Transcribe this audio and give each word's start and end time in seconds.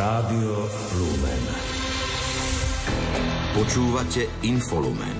Rádio 0.00 0.64
Lumen. 0.96 1.44
Počúvate 3.52 4.32
Infolumen. 4.48 5.12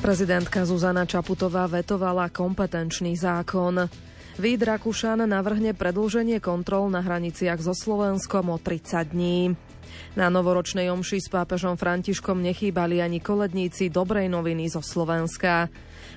Prezidentka 0.00 0.64
Zuzana 0.64 1.04
Čaputová 1.04 1.68
vetovala 1.68 2.32
kompetenčný 2.32 3.12
zákon. 3.20 3.92
Vít 4.40 4.64
Rakušan 4.64 5.28
navrhne 5.28 5.76
predlženie 5.76 6.40
kontrol 6.40 6.88
na 6.88 7.04
hraniciach 7.04 7.60
so 7.60 7.76
Slovenskom 7.76 8.48
o 8.48 8.56
30 8.56 9.12
dní. 9.12 9.52
Na 10.16 10.32
novoročnej 10.32 10.88
omši 10.88 11.20
s 11.20 11.28
pápežom 11.28 11.76
Františkom 11.76 12.40
nechýbali 12.40 13.04
ani 13.04 13.20
koledníci 13.20 13.92
dobrej 13.92 14.32
noviny 14.32 14.72
zo 14.72 14.80
Slovenska. 14.80 15.68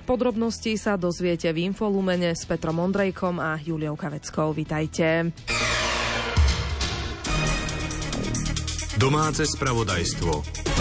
Podrobnosti 0.08 0.74
sa 0.80 0.96
dozviete 0.96 1.52
v 1.52 1.68
Infolumene 1.68 2.32
s 2.32 2.48
Petrom 2.48 2.80
Ondrejkom 2.80 3.36
a 3.38 3.60
Juliou 3.60 3.94
Kaveckou. 3.94 4.56
Vitajte. 4.56 5.30
Domáce 9.00 9.48
spravodajstvo. 9.48 10.79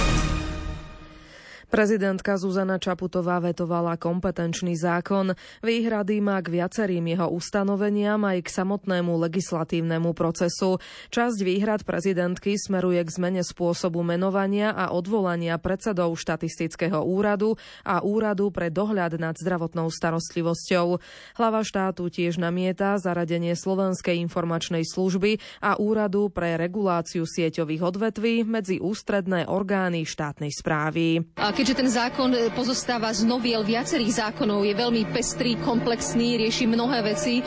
Prezidentka 1.70 2.34
Zuzana 2.34 2.82
Čaputová 2.82 3.38
vetovala 3.38 3.94
kompetenčný 4.02 4.74
zákon. 4.74 5.38
Výhrady 5.62 6.18
má 6.18 6.42
k 6.42 6.58
viacerým 6.58 7.06
jeho 7.14 7.30
ustanoveniam 7.30 8.18
aj 8.26 8.42
k 8.42 8.50
samotnému 8.50 9.14
legislatívnemu 9.30 10.18
procesu. 10.18 10.82
Časť 11.14 11.38
výhrad 11.46 11.86
prezidentky 11.86 12.58
smeruje 12.58 13.06
k 13.06 13.14
zmene 13.14 13.46
spôsobu 13.46 14.02
menovania 14.02 14.74
a 14.74 14.98
odvolania 14.98 15.62
predsedov 15.62 16.18
štatistického 16.18 17.06
úradu 17.06 17.54
a 17.86 18.02
úradu 18.02 18.50
pre 18.50 18.74
dohľad 18.74 19.22
nad 19.22 19.38
zdravotnou 19.38 19.94
starostlivosťou. 19.94 20.98
Hlava 21.38 21.62
štátu 21.62 22.10
tiež 22.10 22.42
namieta 22.42 22.98
zaradenie 22.98 23.54
Slovenskej 23.54 24.18
informačnej 24.26 24.90
služby 24.90 25.38
a 25.62 25.78
úradu 25.78 26.34
pre 26.34 26.58
reguláciu 26.58 27.30
sieťových 27.30 27.94
odvetví 27.94 28.42
medzi 28.42 28.82
ústredné 28.82 29.46
orgány 29.46 30.02
štátnej 30.02 30.50
správy 30.50 31.30
keďže 31.60 31.76
ten 31.76 31.90
zákon 31.92 32.32
e, 32.32 32.48
pozostáva 32.56 33.12
z 33.12 33.28
noviel 33.28 33.68
viacerých 33.68 34.24
zákonov, 34.32 34.64
je 34.64 34.72
veľmi 34.72 35.12
pestrý, 35.12 35.60
komplexný, 35.60 36.40
rieši 36.40 36.64
mnohé 36.72 37.04
veci. 37.04 37.44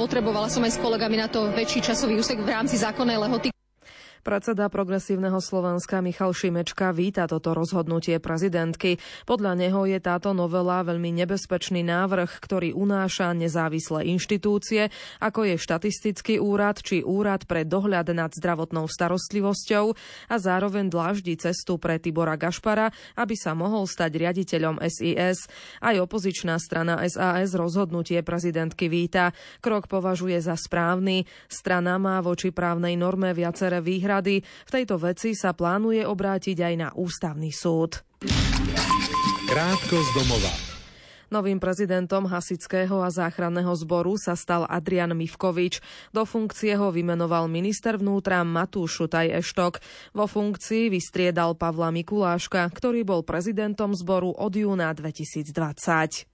Potrebovala 0.00 0.48
som 0.48 0.64
aj 0.64 0.80
s 0.80 0.82
kolegami 0.82 1.20
na 1.20 1.28
to 1.28 1.52
väčší 1.52 1.84
časový 1.84 2.16
úsek 2.16 2.40
v 2.40 2.48
rámci 2.48 2.80
zákonnej 2.80 3.20
lehoty. 3.20 3.49
Predseda 4.20 4.68
Progresívneho 4.68 5.40
Slovenska 5.40 6.04
Michal 6.04 6.36
Šimečka 6.36 6.92
víta 6.92 7.24
toto 7.24 7.56
rozhodnutie 7.56 8.20
prezidentky. 8.20 9.00
Podľa 9.24 9.56
neho 9.56 9.88
je 9.88 9.96
táto 9.96 10.36
novela 10.36 10.84
veľmi 10.84 11.08
nebezpečný 11.24 11.80
návrh, 11.80 12.28
ktorý 12.28 12.76
unáša 12.76 13.32
nezávislé 13.32 14.12
inštitúcie, 14.12 14.92
ako 15.24 15.48
je 15.48 15.56
štatistický 15.56 16.36
úrad 16.36 16.84
či 16.84 17.00
úrad 17.00 17.48
pre 17.48 17.64
dohľad 17.64 18.12
nad 18.12 18.28
zdravotnou 18.36 18.92
starostlivosťou 18.92 19.96
a 20.28 20.36
zároveň 20.36 20.92
dláždi 20.92 21.40
cestu 21.40 21.80
pre 21.80 21.96
Tibora 21.96 22.36
Gašpara, 22.36 22.92
aby 23.16 23.32
sa 23.40 23.56
mohol 23.56 23.88
stať 23.88 24.20
riaditeľom 24.20 24.84
SIS. 24.84 25.48
Aj 25.80 25.96
opozičná 25.96 26.60
strana 26.60 27.00
SAS 27.08 27.56
rozhodnutie 27.56 28.20
prezidentky 28.20 28.92
víta. 28.92 29.32
Krok 29.64 29.88
považuje 29.88 30.36
za 30.44 30.60
správny. 30.60 31.24
Strana 31.48 31.96
má 31.96 32.20
voči 32.20 32.52
právnej 32.52 33.00
norme 33.00 33.32
viaceré 33.32 33.80
výhrady 33.80 34.09
výhrady. 34.10 34.42
V 34.42 34.70
tejto 34.74 34.98
veci 34.98 35.38
sa 35.38 35.54
plánuje 35.54 36.02
obrátiť 36.02 36.58
aj 36.58 36.74
na 36.74 36.88
ústavný 36.98 37.54
súd. 37.54 38.02
Krátko 39.46 39.96
z 40.02 40.10
domova. 40.18 40.50
Novým 41.30 41.62
prezidentom 41.62 42.26
Hasického 42.26 43.06
a 43.06 43.08
záchranného 43.14 43.70
zboru 43.78 44.18
sa 44.18 44.34
stal 44.34 44.66
Adrian 44.66 45.14
Mivkovič. 45.14 45.78
Do 46.10 46.26
funkcie 46.26 46.74
ho 46.74 46.90
vymenoval 46.90 47.46
minister 47.46 47.94
vnútra 48.02 48.42
Matúš 48.42 48.98
Šutaj 48.98 49.38
Eštok. 49.38 49.78
Vo 50.10 50.26
funkcii 50.26 50.90
vystriedal 50.90 51.54
Pavla 51.54 51.94
Mikuláška, 51.94 52.66
ktorý 52.74 53.06
bol 53.06 53.22
prezidentom 53.22 53.94
zboru 53.94 54.34
od 54.34 54.50
júna 54.50 54.90
2020. 54.90 56.29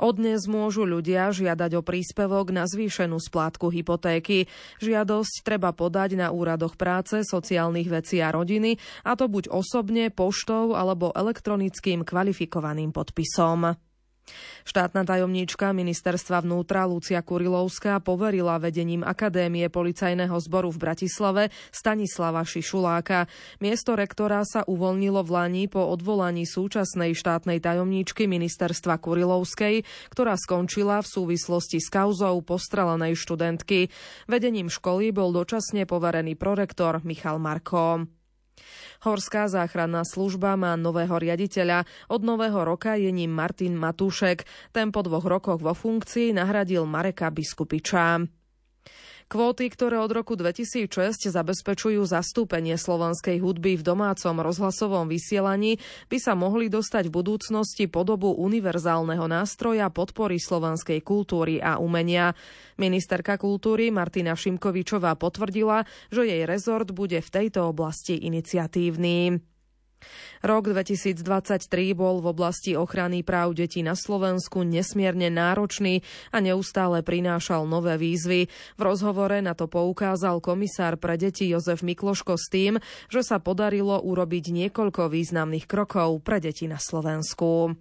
Od 0.00 0.18
dnes 0.18 0.44
môžu 0.50 0.82
ľudia 0.82 1.30
žiadať 1.30 1.78
o 1.78 1.82
príspevok 1.86 2.50
na 2.50 2.66
zvýšenú 2.66 3.22
splátku 3.22 3.70
hypotéky. 3.70 4.50
Žiadosť 4.82 5.46
treba 5.46 5.70
podať 5.70 6.18
na 6.18 6.34
úradoch 6.34 6.74
práce, 6.74 7.22
sociálnych 7.22 7.86
vecí 7.86 8.18
a 8.18 8.34
rodiny, 8.34 8.76
a 9.06 9.14
to 9.14 9.30
buď 9.30 9.50
osobne, 9.54 10.10
poštou 10.10 10.74
alebo 10.74 11.14
elektronickým 11.14 12.02
kvalifikovaným 12.02 12.90
podpisom. 12.90 13.78
Štátna 14.64 15.04
tajomníčka 15.04 15.76
ministerstva 15.76 16.40
vnútra 16.40 16.88
Lucia 16.88 17.20
Kurilovská 17.20 18.00
poverila 18.00 18.56
vedením 18.56 19.04
Akadémie 19.04 19.68
policajného 19.68 20.32
zboru 20.40 20.72
v 20.72 20.80
Bratislave 20.80 21.42
Stanislava 21.68 22.40
Šišuláka. 22.42 23.28
Miesto 23.60 23.92
rektora 23.92 24.40
sa 24.48 24.64
uvoľnilo 24.64 25.20
v 25.20 25.30
Lani 25.30 25.64
po 25.68 25.84
odvolaní 25.84 26.48
súčasnej 26.48 27.12
štátnej 27.12 27.60
tajomníčky 27.60 28.24
ministerstva 28.24 28.96
Kurilovskej, 28.96 29.84
ktorá 30.08 30.34
skončila 30.40 31.04
v 31.04 31.10
súvislosti 31.12 31.78
s 31.78 31.92
kauzou 31.92 32.40
postrelenej 32.40 33.20
študentky. 33.20 33.92
Vedením 34.24 34.72
školy 34.72 35.12
bol 35.12 35.36
dočasne 35.36 35.84
poverený 35.84 36.40
prorektor 36.40 37.04
Michal 37.04 37.36
Marko. 37.36 38.08
Horská 39.04 39.48
záchranná 39.52 40.00
služba 40.04 40.56
má 40.56 40.76
nového 40.80 41.18
riaditeľa. 41.20 41.84
Od 42.08 42.24
nového 42.24 42.64
roka 42.64 42.96
je 42.96 43.12
ním 43.12 43.32
Martin 43.32 43.76
Matúšek. 43.76 44.48
Ten 44.72 44.88
po 44.88 45.04
dvoch 45.04 45.28
rokoch 45.28 45.60
vo 45.60 45.76
funkcii 45.76 46.32
nahradil 46.32 46.88
Mareka 46.88 47.28
Biskupiča. 47.28 48.24
Kvóty, 49.24 49.72
ktoré 49.72 49.96
od 49.96 50.12
roku 50.12 50.36
2006 50.36 51.32
zabezpečujú 51.32 52.04
zastúpenie 52.04 52.76
slovenskej 52.76 53.40
hudby 53.40 53.80
v 53.80 53.82
domácom 53.82 54.36
rozhlasovom 54.36 55.08
vysielaní, 55.08 55.80
by 56.12 56.18
sa 56.20 56.36
mohli 56.36 56.68
dostať 56.68 57.08
v 57.08 57.16
budúcnosti 57.24 57.88
podobu 57.88 58.36
univerzálneho 58.36 59.24
nástroja 59.24 59.88
podpory 59.88 60.36
slovenskej 60.36 61.00
kultúry 61.00 61.56
a 61.56 61.80
umenia. 61.80 62.36
Ministerka 62.76 63.40
kultúry 63.40 63.88
Martina 63.88 64.36
Šimkovičová 64.36 65.16
potvrdila, 65.16 65.88
že 66.12 66.28
jej 66.28 66.44
rezort 66.44 66.92
bude 66.92 67.24
v 67.24 67.32
tejto 67.32 67.72
oblasti 67.72 68.20
iniciatívny. 68.28 69.53
Rok 70.44 70.76
2023 70.76 71.96
bol 71.96 72.20
v 72.20 72.26
oblasti 72.28 72.76
ochrany 72.76 73.24
práv 73.24 73.56
detí 73.56 73.80
na 73.80 73.96
Slovensku 73.96 74.60
nesmierne 74.60 75.32
náročný 75.32 76.04
a 76.36 76.44
neustále 76.44 77.00
prinášal 77.00 77.64
nové 77.64 77.96
výzvy. 77.96 78.52
V 78.76 78.80
rozhovore 78.80 79.40
na 79.40 79.56
to 79.56 79.64
poukázal 79.64 80.44
komisár 80.44 81.00
pre 81.00 81.16
deti 81.16 81.48
Jozef 81.48 81.80
Mikloško 81.80 82.36
s 82.36 82.52
tým, 82.52 82.76
že 83.08 83.24
sa 83.24 83.40
podarilo 83.40 83.96
urobiť 84.04 84.52
niekoľko 84.52 85.08
významných 85.08 85.64
krokov 85.64 86.20
pre 86.20 86.44
deti 86.44 86.68
na 86.68 86.76
Slovensku. 86.76 87.72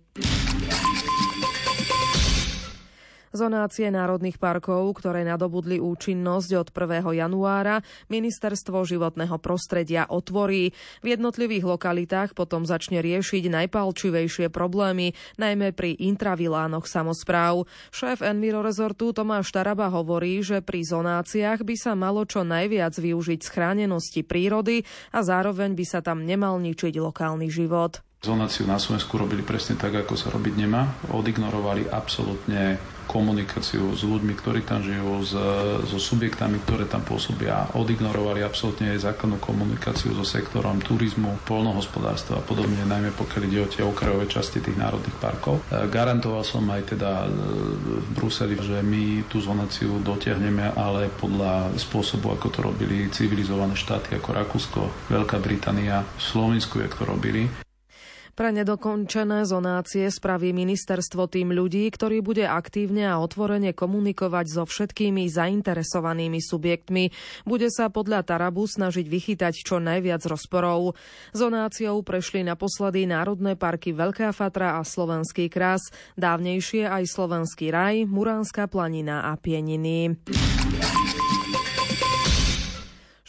Zonácie 3.33 3.89
národných 3.89 4.37
parkov, 4.37 5.01
ktoré 5.01 5.25
nadobudli 5.25 5.81
účinnosť 5.81 6.49
od 6.53 6.67
1. 6.69 7.17
januára, 7.17 7.81
ministerstvo 8.13 8.85
životného 8.85 9.41
prostredia 9.41 10.05
otvorí. 10.05 10.69
V 11.01 11.17
jednotlivých 11.17 11.65
lokalitách 11.65 12.37
potom 12.37 12.61
začne 12.69 13.01
riešiť 13.01 13.49
najpalčivejšie 13.49 14.53
problémy, 14.53 15.17
najmä 15.41 15.73
pri 15.73 15.97
intravilánoch 15.97 16.85
samozpráv. 16.85 17.65
Šéf 17.89 18.21
Enviro 18.21 18.61
rezortu 18.61 19.09
Tomáš 19.09 19.49
Taraba 19.49 19.89
hovorí, 19.89 20.45
že 20.45 20.61
pri 20.61 20.85
zonáciách 20.85 21.65
by 21.65 21.73
sa 21.73 21.97
malo 21.97 22.29
čo 22.29 22.45
najviac 22.45 22.93
využiť 22.93 23.41
schránenosti 23.41 24.21
prírody 24.21 24.85
a 25.09 25.25
zároveň 25.25 25.73
by 25.73 25.85
sa 25.89 26.05
tam 26.05 26.21
nemal 26.21 26.61
ničiť 26.61 27.01
lokálny 27.01 27.49
život. 27.49 27.97
Zonáciu 28.23 28.63
na 28.63 28.79
Slovensku 28.79 29.19
robili 29.19 29.43
presne 29.43 29.75
tak, 29.75 29.99
ako 29.99 30.15
sa 30.15 30.31
robiť 30.31 30.53
nemá. 30.55 30.95
Odignorovali 31.11 31.91
absolútne 31.91 32.79
komunikáciu 33.13 33.93
s 33.93 34.01
ľuďmi, 34.01 34.33
ktorí 34.33 34.65
tam 34.65 34.81
žijú, 34.81 35.21
s, 35.21 35.37
so 35.85 35.99
subjektami, 36.01 36.57
ktoré 36.65 36.89
tam 36.89 37.05
pôsobia. 37.05 37.69
Odignorovali 37.77 38.41
absolútne 38.41 38.89
aj 38.97 39.13
základnú 39.13 39.37
komunikáciu 39.37 40.17
so 40.17 40.25
sektorom 40.25 40.81
turizmu, 40.81 41.37
polnohospodárstva 41.45 42.41
a 42.41 42.43
podobne, 42.43 42.81
najmä 42.89 43.13
pokiaľ 43.13 43.41
ide 43.45 43.59
o 43.61 43.69
tie 43.69 43.85
okrajové 43.85 44.25
časti 44.25 44.57
tých 44.65 44.81
národných 44.81 45.21
parkov. 45.21 45.61
E, 45.69 45.85
garantoval 45.93 46.41
som 46.41 46.65
aj 46.73 46.97
teda 46.97 47.23
e, 47.23 47.29
v 48.01 48.09
Bruseli, 48.17 48.57
že 48.57 48.81
my 48.81 49.29
tú 49.29 49.37
zonáciu 49.37 50.01
dotiahneme, 50.01 50.73
ale 50.73 51.13
podľa 51.13 51.77
spôsobu, 51.77 52.33
ako 52.33 52.47
to 52.49 52.59
robili 52.65 53.13
civilizované 53.13 53.77
štáty 53.77 54.17
ako 54.17 54.29
Rakúsko, 54.33 54.81
Veľká 55.13 55.37
Británia, 55.37 56.01
Slovensku, 56.17 56.81
jak 56.81 56.97
to 56.97 57.05
robili. 57.05 57.45
Pre 58.33 58.49
nedokončené 58.49 59.45
zonácie 59.45 60.09
spraví 60.09 60.57
ministerstvo 60.57 61.29
tým 61.29 61.53
ľudí, 61.53 61.85
ktorý 61.93 62.25
bude 62.25 62.49
aktívne 62.49 63.05
a 63.05 63.21
otvorene 63.21 63.77
komunikovať 63.77 64.45
so 64.49 64.63
všetkými 64.65 65.29
zainteresovanými 65.29 66.41
subjektmi. 66.41 67.13
Bude 67.45 67.69
sa 67.69 67.93
podľa 67.93 68.25
Tarabu 68.25 68.65
snažiť 68.65 69.05
vychytať 69.05 69.53
čo 69.61 69.77
najviac 69.77 70.25
rozporov. 70.25 70.97
Zonáciou 71.37 72.01
prešli 72.01 72.41
naposledy 72.41 73.05
Národné 73.05 73.53
parky 73.53 73.93
Veľká 73.93 74.33
Fatra 74.33 74.81
a 74.81 74.81
Slovenský 74.81 75.45
krás, 75.53 75.93
dávnejšie 76.17 76.89
aj 76.89 77.05
Slovenský 77.05 77.69
raj, 77.69 78.09
Muránska 78.09 78.65
planina 78.65 79.29
a 79.29 79.37
Pieniny. 79.37 80.17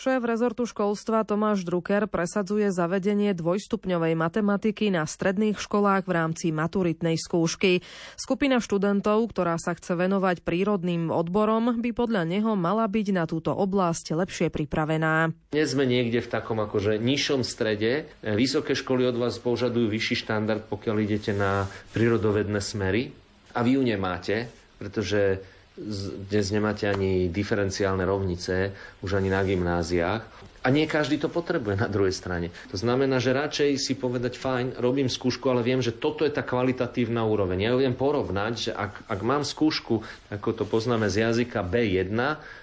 Šéf 0.05 0.21
rezortu 0.21 0.69
školstva 0.69 1.25
Tomáš 1.25 1.65
Drucker 1.65 2.05
presadzuje 2.05 2.69
zavedenie 2.69 3.33
dvojstupňovej 3.33 4.13
matematiky 4.13 4.93
na 4.93 5.09
stredných 5.09 5.57
školách 5.57 6.05
v 6.05 6.13
rámci 6.13 6.53
maturitnej 6.53 7.17
skúšky. 7.17 7.81
Skupina 8.13 8.61
študentov, 8.61 9.33
ktorá 9.33 9.57
sa 9.57 9.73
chce 9.73 9.97
venovať 9.97 10.45
prírodným 10.45 11.09
odborom, 11.09 11.81
by 11.81 11.97
podľa 11.97 12.29
neho 12.29 12.53
mala 12.53 12.85
byť 12.85 13.17
na 13.17 13.25
túto 13.25 13.57
oblasť 13.57 14.13
lepšie 14.13 14.53
pripravená. 14.53 15.33
Dnes 15.57 15.73
sme 15.73 15.89
niekde 15.89 16.21
v 16.21 16.29
takom 16.29 16.61
akože 16.61 17.01
nižšom 17.01 17.41
strede. 17.41 18.05
Vysoké 18.21 18.77
školy 18.77 19.09
od 19.09 19.17
vás 19.17 19.41
požadujú 19.41 19.89
vyšší 19.89 20.21
štandard, 20.21 20.69
pokiaľ 20.69 20.97
idete 21.01 21.33
na 21.33 21.65
prírodovedné 21.97 22.61
smery 22.61 23.09
a 23.57 23.65
vy 23.65 23.81
ju 23.81 23.83
nemáte, 23.89 24.53
pretože 24.77 25.41
dnes 25.75 26.55
nemáte 26.55 26.87
ani 26.87 27.27
diferenciálne 27.27 28.07
rovnice, 28.07 28.71
už 29.03 29.19
ani 29.19 29.27
na 29.31 29.43
gymnáziách. 29.43 30.23
A 30.65 30.73
nie 30.73 30.89
každý 30.89 31.21
to 31.21 31.29
potrebuje 31.29 31.77
na 31.77 31.93
druhej 31.93 32.17
strane. 32.17 32.49
To 32.73 32.81
znamená, 32.81 33.21
že 33.21 33.37
radšej 33.37 33.77
si 33.77 33.93
povedať, 34.01 34.41
fajn, 34.41 34.81
robím 34.81 35.13
skúšku, 35.13 35.45
ale 35.53 35.61
viem, 35.61 35.85
že 35.85 35.93
toto 35.93 36.25
je 36.25 36.33
tá 36.33 36.41
kvalitatívna 36.41 37.21
úroveň. 37.21 37.69
Ja 37.69 37.77
ju 37.77 37.85
viem 37.85 37.93
porovnať, 37.93 38.53
že 38.57 38.71
ak, 38.73 39.05
ak 39.05 39.21
mám 39.21 39.45
skúšku, 39.45 40.01
ako 40.33 40.49
to 40.57 40.65
poznáme 40.65 41.13
z 41.13 41.29
jazyka 41.29 41.61
B1, 41.61 42.17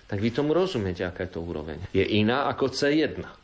tak 0.10 0.18
vy 0.18 0.34
tomu 0.34 0.58
rozumiete, 0.58 1.06
aká 1.06 1.30
je 1.30 1.38
to 1.38 1.46
úroveň. 1.46 1.78
Je 1.94 2.02
iná 2.02 2.50
ako 2.50 2.74
C1. 2.74 3.41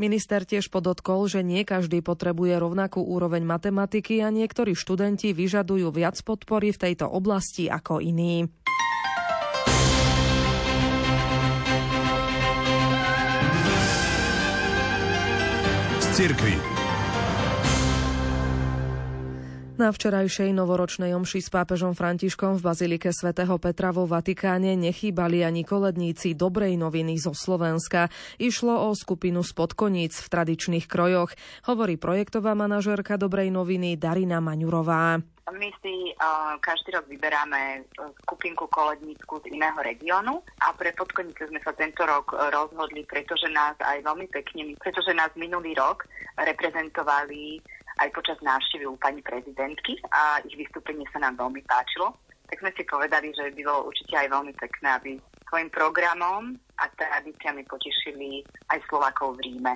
Minister 0.00 0.48
tiež 0.48 0.72
podotkol, 0.72 1.28
že 1.28 1.44
nie 1.44 1.68
každý 1.68 2.00
potrebuje 2.00 2.56
rovnakú 2.56 3.04
úroveň 3.04 3.44
matematiky 3.44 4.24
a 4.24 4.32
niektorí 4.32 4.72
študenti 4.72 5.36
vyžadujú 5.36 5.92
viac 5.92 6.16
podpory 6.24 6.72
v 6.72 6.80
tejto 6.80 7.08
oblasti 7.08 7.68
ako 7.68 8.00
iní. 8.00 8.48
Cirkvi. 16.12 16.71
Na 19.82 19.90
včerajšej 19.90 20.54
novoročnej 20.54 21.10
omši 21.10 21.42
s 21.42 21.50
pápežom 21.50 21.98
Františkom 21.98 22.54
v 22.54 22.70
Bazilike 22.70 23.10
svätého 23.10 23.58
Petra 23.58 23.90
vo 23.90 24.06
Vatikáne 24.06 24.78
nechýbali 24.78 25.42
ani 25.42 25.66
koledníci 25.66 26.38
dobrej 26.38 26.78
noviny 26.78 27.18
zo 27.18 27.34
Slovenska. 27.34 28.06
Išlo 28.38 28.78
o 28.86 28.94
skupinu 28.94 29.42
spodkoníc 29.42 30.22
v 30.22 30.30
tradičných 30.30 30.86
krojoch, 30.86 31.34
hovorí 31.66 31.98
projektová 31.98 32.54
manažérka 32.54 33.18
dobrej 33.18 33.50
noviny 33.50 33.98
Darina 33.98 34.38
Maňurová. 34.38 35.18
My 35.50 35.68
si 35.82 36.14
uh, 36.14 36.54
každý 36.62 36.94
rok 36.94 37.10
vyberáme 37.10 37.82
skupinku 38.22 38.70
kolednícku 38.70 39.42
z 39.42 39.50
iného 39.50 39.74
regiónu 39.82 40.46
a 40.62 40.70
pre 40.78 40.94
Podkonice 40.94 41.50
sme 41.50 41.58
sa 41.58 41.74
tento 41.74 42.06
rok 42.06 42.30
rozhodli, 42.54 43.02
pretože 43.02 43.50
nás 43.50 43.74
aj 43.82 44.06
veľmi 44.06 44.30
pekne, 44.30 44.78
pretože 44.78 45.10
nás 45.10 45.34
minulý 45.34 45.74
rok 45.74 46.06
reprezentovali 46.38 47.58
aj 48.00 48.08
počas 48.16 48.38
návštevy 48.40 48.88
u 48.88 48.96
pani 48.96 49.20
prezidentky 49.20 50.00
a 50.08 50.40
ich 50.46 50.56
vystúpenie 50.56 51.04
sa 51.12 51.20
nám 51.20 51.36
veľmi 51.36 51.60
páčilo. 51.68 52.16
Tak 52.48 52.60
sme 52.60 52.72
si 52.76 52.84
povedali, 52.84 53.32
že 53.32 53.52
by 53.52 53.62
bolo 53.64 53.88
určite 53.88 54.14
aj 54.16 54.28
veľmi 54.28 54.52
pekné, 54.56 54.88
aby 54.96 55.10
svojim 55.48 55.68
programom 55.68 56.56
a 56.80 56.84
tradíciami 56.88 57.64
potešili 57.68 58.44
aj 58.72 58.80
Slovakov 58.88 59.36
v 59.36 59.52
Ríme. 59.52 59.74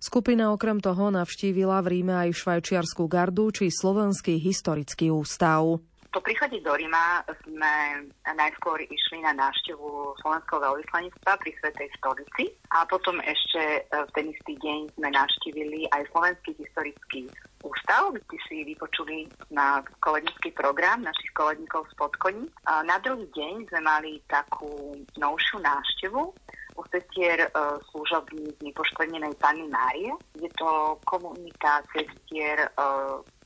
Skupina 0.00 0.52
okrem 0.52 0.80
toho 0.80 1.12
navštívila 1.12 1.80
v 1.84 2.00
Ríme 2.00 2.14
aj 2.28 2.36
švajčiarskú 2.36 3.04
gardu 3.08 3.52
či 3.52 3.68
Slovenský 3.68 4.40
historický 4.40 5.12
ústav. 5.12 5.80
Po 6.10 6.18
príchode 6.18 6.58
do 6.66 6.74
Ríma 6.74 7.22
sme 7.46 8.02
najskôr 8.26 8.82
išli 8.82 9.22
na 9.22 9.30
návštevu 9.30 10.18
Slovenského 10.18 10.58
veľvyslanectva 10.58 11.38
pri 11.38 11.50
Svetej 11.62 11.88
stolici 12.02 12.44
a 12.74 12.82
potom 12.82 13.22
ešte 13.22 13.62
e, 13.62 13.80
v 13.94 14.10
ten 14.18 14.26
istý 14.34 14.58
deň 14.58 14.90
sme 14.98 15.08
navštívili 15.14 15.86
aj 15.94 16.10
Slovenský 16.10 16.58
historický 16.58 17.30
ústav, 17.62 18.10
kde 18.10 18.38
si 18.50 18.66
vypočuli 18.66 19.30
na 19.54 19.86
kolednický 20.02 20.50
program 20.50 21.06
našich 21.06 21.30
koledníkov 21.30 21.86
z 21.92 21.94
Podkoní. 21.94 22.44
Na 22.66 22.96
druhý 22.98 23.28
deň 23.30 23.68
sme 23.70 23.80
mali 23.84 24.18
takú 24.26 24.98
novšiu 25.14 25.62
návštevu 25.62 26.34
sestier 26.90 27.38
e, 27.40 27.48
služobní 27.90 28.50
z 28.50 28.58
nepoštvrnenej 28.62 29.34
Panny 29.38 29.66
Márie. 29.70 30.12
Je 30.36 30.50
to 30.58 30.98
komunita 31.06 31.82
sestier 31.94 32.58
e, 32.60 32.68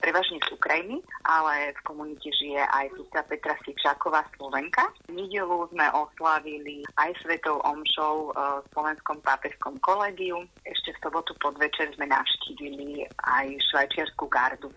prevažne 0.01 0.37
z 0.45 0.49
Ukrajiny, 0.53 1.01
ale 1.25 1.73
v 1.73 1.81
komunite 1.85 2.29
žije 2.29 2.61
aj 2.61 2.93
sestra 2.97 3.23
Petra 3.25 3.55
Sivčáková 3.65 4.25
Slovenka. 4.37 4.85
Nedelu 5.09 5.69
sme 5.73 5.87
oslavili 5.97 6.85
aj 7.01 7.17
svetou 7.23 7.61
omšou 7.65 8.15
e, 8.29 8.31
v 8.61 8.67
Slovenskom 8.73 9.19
pápežskom 9.25 9.81
kolegiu. 9.81 10.45
Ešte 10.65 10.93
v 10.97 11.01
sobotu 11.05 11.33
podvečer 11.41 11.93
sme 11.95 12.09
navštívili 12.09 13.09
aj 13.25 13.47
švajčiarsku 13.73 14.25
gardu. 14.29 14.69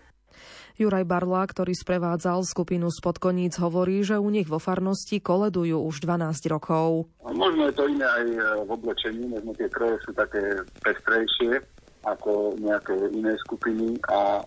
Juraj 0.78 1.04
Barla, 1.10 1.42
ktorý 1.42 1.74
sprevádzal 1.74 2.46
skupinu 2.46 2.86
spod 2.88 3.18
koníc, 3.18 3.58
hovorí, 3.58 4.06
že 4.06 4.14
u 4.14 4.30
nich 4.30 4.46
vo 4.46 4.62
farnosti 4.62 5.18
koledujú 5.18 5.82
už 5.82 6.06
12 6.06 6.54
rokov. 6.54 7.10
Možno 7.26 7.66
je 7.66 7.74
to 7.74 7.84
iné 7.90 8.06
aj 8.06 8.26
e, 8.30 8.38
v 8.62 8.70
oblečení, 8.70 9.24
možno 9.26 9.50
tie 9.58 9.66
kroje 9.66 9.98
sú 10.06 10.14
také 10.14 10.62
pestrejšie 10.86 11.58
ako 12.06 12.54
nejaké 12.62 12.94
iné 13.10 13.34
skupiny 13.42 13.98
a 14.06 14.40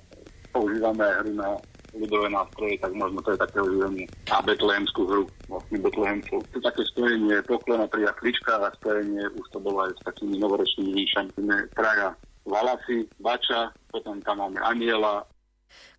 používame 0.55 1.03
hry 1.03 1.35
na 1.35 1.59
ľudové 1.91 2.31
nástroje, 2.31 2.79
tak 2.79 2.95
možno 2.95 3.19
to 3.19 3.35
je 3.35 3.43
také 3.43 3.57
oživenie. 3.59 4.05
A 4.31 4.39
betlehemskú 4.39 5.03
hru, 5.03 5.23
vlastne 5.51 5.77
betlehemcov. 5.83 6.39
To 6.55 6.57
také 6.63 6.81
spojenie 6.95 7.43
poklona 7.43 7.85
pri 7.91 8.07
akličkách 8.07 8.61
a 8.63 8.75
spojenie 8.79 9.27
už 9.35 9.47
to 9.51 9.59
bolo 9.59 9.83
aj 9.83 9.91
s 9.99 10.01
takými 10.07 10.39
novoročnými 10.39 10.91
výšami. 10.95 11.31
Traja 11.75 12.15
Valasy, 12.47 13.05
Bača, 13.19 13.75
potom 13.91 14.23
tam 14.23 14.39
máme 14.39 14.59
Aniela, 14.63 15.27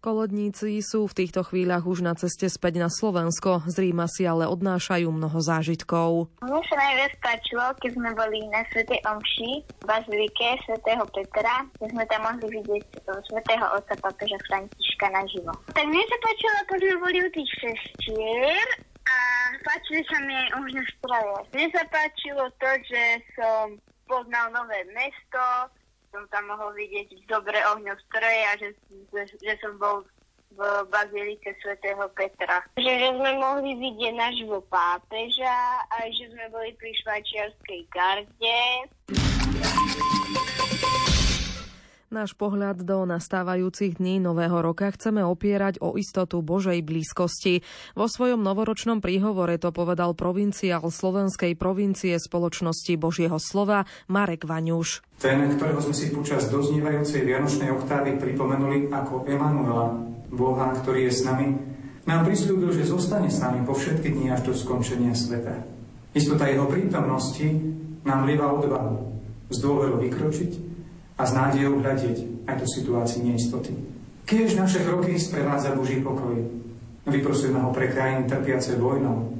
Kolodníci 0.02 0.82
sú 0.82 1.06
v 1.06 1.16
týchto 1.24 1.46
chvíľach 1.46 1.86
už 1.86 2.02
na 2.02 2.18
ceste 2.18 2.50
späť 2.50 2.82
na 2.82 2.90
Slovensko. 2.90 3.62
Z 3.70 3.76
Ríma 3.78 4.10
si 4.10 4.26
ale 4.26 4.50
odnášajú 4.50 5.06
mnoho 5.08 5.38
zážitkov. 5.38 6.32
Mne 6.42 6.62
sa 6.66 6.74
najviac 6.74 7.14
páčilo, 7.22 7.64
keď 7.78 7.90
sme 7.94 8.10
boli 8.18 8.38
na 8.50 8.66
Svetej 8.74 9.00
Omši 9.06 9.52
v 9.62 9.84
Bazilike 9.86 10.48
svätého 10.66 11.04
Petra, 11.14 11.66
kde 11.78 11.86
sme 11.94 12.04
tam 12.10 12.20
mohli 12.26 12.46
vidieť 12.50 12.84
svätého 13.30 13.66
otca 13.78 13.94
papeža 14.02 14.38
Františka 14.50 15.06
naživo. 15.14 15.52
Tak 15.70 15.86
mne 15.86 16.02
sa 16.02 16.18
páčilo, 16.18 16.54
ako 16.66 16.72
sme 16.82 16.96
boli 16.98 17.18
u 17.22 17.30
tých 17.30 17.50
sestier 17.62 18.66
a 19.06 19.18
páčili 19.66 20.02
sa 20.06 20.18
mi 20.26 20.34
aj 20.34 20.48
ohňa 20.58 20.82
stroje. 20.98 21.36
Mne 21.54 21.66
sa 21.74 21.82
páčilo 21.90 22.44
to, 22.58 22.70
že 22.90 23.02
som 23.38 23.64
poznal 24.10 24.50
nové 24.50 24.82
mesto, 24.92 25.44
som 26.12 26.28
tam 26.28 26.44
mohol 26.52 26.76
vidieť 26.76 27.24
dobre 27.24 27.56
ohňostroje 27.72 28.42
a 28.44 28.52
že, 28.60 28.68
že 29.40 29.52
som 29.64 29.80
bol 29.80 30.04
v 30.52 30.60
bazilike 30.92 31.56
svätého 31.64 32.04
Petra. 32.12 32.60
Že, 32.76 32.92
že 33.00 33.08
sme 33.16 33.30
mohli 33.40 33.72
vidieť 33.80 34.12
nášho 34.12 34.60
pápeža 34.68 35.80
a 35.88 36.04
že 36.12 36.28
sme 36.28 36.44
boli 36.52 36.76
pri 36.76 36.92
švajčiarskej 37.00 37.80
garde. 37.88 38.60
Náš 42.12 42.36
pohľad 42.36 42.84
do 42.84 43.08
nastávajúcich 43.08 43.96
dní 43.96 44.20
Nového 44.20 44.60
roka 44.60 44.84
chceme 44.92 45.24
opierať 45.24 45.80
o 45.80 45.96
istotu 45.96 46.44
Božej 46.44 46.84
blízkosti. 46.84 47.64
Vo 47.96 48.04
svojom 48.04 48.36
novoročnom 48.44 49.00
príhovore 49.00 49.56
to 49.56 49.72
povedal 49.72 50.12
provinciál 50.12 50.84
Slovenskej 50.92 51.56
provincie 51.56 52.12
spoločnosti 52.20 53.00
Božieho 53.00 53.40
slova 53.40 53.88
Marek 54.12 54.44
Vaňuš. 54.44 55.00
Ten, 55.24 55.56
ktorého 55.56 55.80
sme 55.80 55.96
si 55.96 56.12
počas 56.12 56.52
doznívajúcej 56.52 57.24
Vianočnej 57.24 57.72
oktávy 57.72 58.20
pripomenuli 58.20 58.92
ako 58.92 59.24
Emanuela, 59.24 59.96
Boha, 60.28 60.68
ktorý 60.84 61.08
je 61.08 61.16
s 61.16 61.24
nami, 61.24 61.56
nám 62.04 62.28
prislúbil, 62.28 62.76
že 62.76 62.92
zostane 62.92 63.32
s 63.32 63.40
nami 63.40 63.64
po 63.64 63.72
všetky 63.72 64.12
dni 64.12 64.36
až 64.36 64.52
do 64.52 64.52
skončenia 64.52 65.16
sveta. 65.16 65.64
Istota 66.12 66.44
jeho 66.44 66.68
prítomnosti 66.68 67.48
nám 68.04 68.28
lieva 68.28 68.52
odvahu 68.52 69.00
z 69.48 69.56
dôveru 69.64 69.96
vykročiť 69.96 70.71
a 71.22 71.24
s 71.24 71.38
nádejou 71.38 71.78
hľadieť 71.78 72.50
aj 72.50 72.56
do 72.58 72.66
situácii 72.66 73.22
neistoty. 73.22 73.70
Keď 74.26 74.58
naše 74.58 74.82
kroky 74.82 75.14
sprevádza 75.14 75.70
Boží 75.78 76.02
pokoj, 76.02 76.34
vyprosujeme 77.06 77.62
ho 77.62 77.70
pre 77.70 77.94
krajiny 77.94 78.26
trpiace 78.26 78.74
vojnou, 78.74 79.30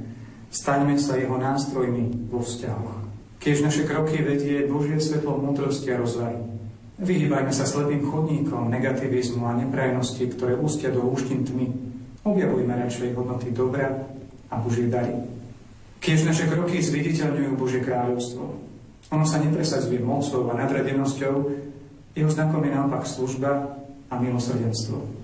staňme 0.47 0.95
sa 0.95 1.19
jeho 1.19 1.35
nástrojmi 1.35 2.31
vo 2.31 2.39
vzťahoch. 2.39 3.03
Keď 3.43 3.55
naše 3.67 3.83
kroky 3.83 4.23
vedie 4.23 4.63
Božie 4.63 4.95
svetlo 5.03 5.35
múdrosti 5.35 5.91
a 5.91 5.99
rozvahy, 5.99 6.39
vyhýbajme 7.03 7.51
sa 7.51 7.67
slepým 7.67 8.07
chodníkom 8.07 8.71
negativizmu 8.71 9.43
a 9.43 9.59
neprajnosti, 9.59 10.23
ktoré 10.39 10.55
ústia 10.55 10.87
do 10.87 11.03
úštin 11.03 11.43
tmy. 11.43 11.67
Objavujme 12.23 12.71
radšej 12.71 13.11
hodnoty 13.19 13.51
dobra 13.51 14.07
a 14.47 14.55
Božie 14.55 14.87
dary. 14.87 15.11
Keď 15.99 16.31
naše 16.31 16.47
kroky 16.47 16.79
zviditeľňujú 16.79 17.51
Božie 17.59 17.83
kráľovstvo, 17.83 18.43
ono 19.11 19.25
sa 19.27 19.43
nepresadzuje 19.43 19.99
mocou 19.99 20.47
a 20.47 20.55
nadradenosťou, 20.55 21.33
jeho 22.13 22.29
znakom 22.29 22.61
je 22.65 22.71
naopak 22.71 23.03
služba 23.09 23.77
a 24.09 24.13
milosrdenstvo. 24.21 25.23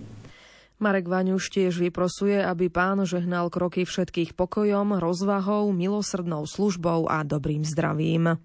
Marek 0.80 1.12
Vaňuš 1.12 1.52
tiež 1.52 1.76
vyprosuje, 1.76 2.40
aby 2.40 2.72
pán 2.72 3.04
žehnal 3.04 3.52
kroky 3.52 3.84
všetkých 3.84 4.32
pokojom, 4.32 4.96
rozvahou, 4.96 5.76
milosrdnou 5.76 6.48
službou 6.48 7.12
a 7.12 7.28
dobrým 7.28 7.68
zdravím. 7.68 8.40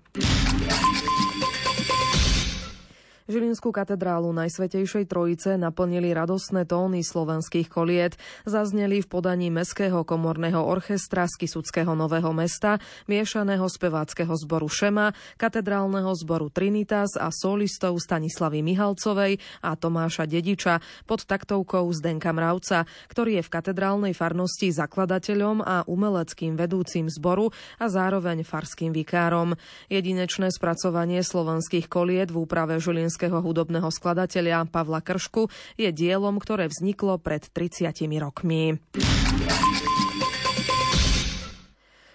Žilinskú 3.24 3.72
katedrálu 3.72 4.36
Najsvetejšej 4.36 5.08
Trojice 5.08 5.56
naplnili 5.56 6.12
radostné 6.12 6.68
tóny 6.68 7.00
slovenských 7.00 7.72
koliet. 7.72 8.20
Zazneli 8.44 9.00
v 9.00 9.08
podaní 9.08 9.48
Mestského 9.48 10.04
komorného 10.04 10.60
orchestra 10.60 11.24
z 11.24 11.40
Kisuckého 11.40 11.96
Nového 11.96 12.36
mesta, 12.36 12.76
miešaného 13.08 13.64
speváckého 13.64 14.28
zboru 14.36 14.68
Šema, 14.68 15.16
katedrálneho 15.40 16.12
zboru 16.20 16.52
Trinitas 16.52 17.16
a 17.16 17.32
solistov 17.32 17.96
Stanislavy 17.96 18.60
Mihalcovej 18.60 19.40
a 19.64 19.72
Tomáša 19.72 20.28
Dediča 20.28 20.84
pod 21.08 21.24
taktovkou 21.24 21.88
Zdenka 21.96 22.28
Mravca, 22.28 22.84
ktorý 23.08 23.40
je 23.40 23.42
v 23.48 23.52
katedrálnej 23.56 24.12
farnosti 24.12 24.68
zakladateľom 24.68 25.64
a 25.64 25.80
umeleckým 25.88 26.60
vedúcim 26.60 27.08
zboru 27.08 27.48
a 27.80 27.88
zároveň 27.88 28.44
farským 28.44 28.92
vikárom. 28.92 29.56
Jedinečné 29.88 30.52
spracovanie 30.52 31.24
slovenských 31.24 31.88
koliet 31.88 32.28
v 32.28 32.44
úprave 32.44 32.76
Žilinského 32.76 33.13
slovenského 33.14 33.46
hudobného 33.46 33.86
skladateľa 33.94 34.66
Pavla 34.74 34.98
Kršku 34.98 35.46
je 35.78 35.94
dielom, 35.94 36.42
ktoré 36.42 36.66
vzniklo 36.66 37.22
pred 37.22 37.46
30 37.46 37.94
rokmi. 38.18 38.82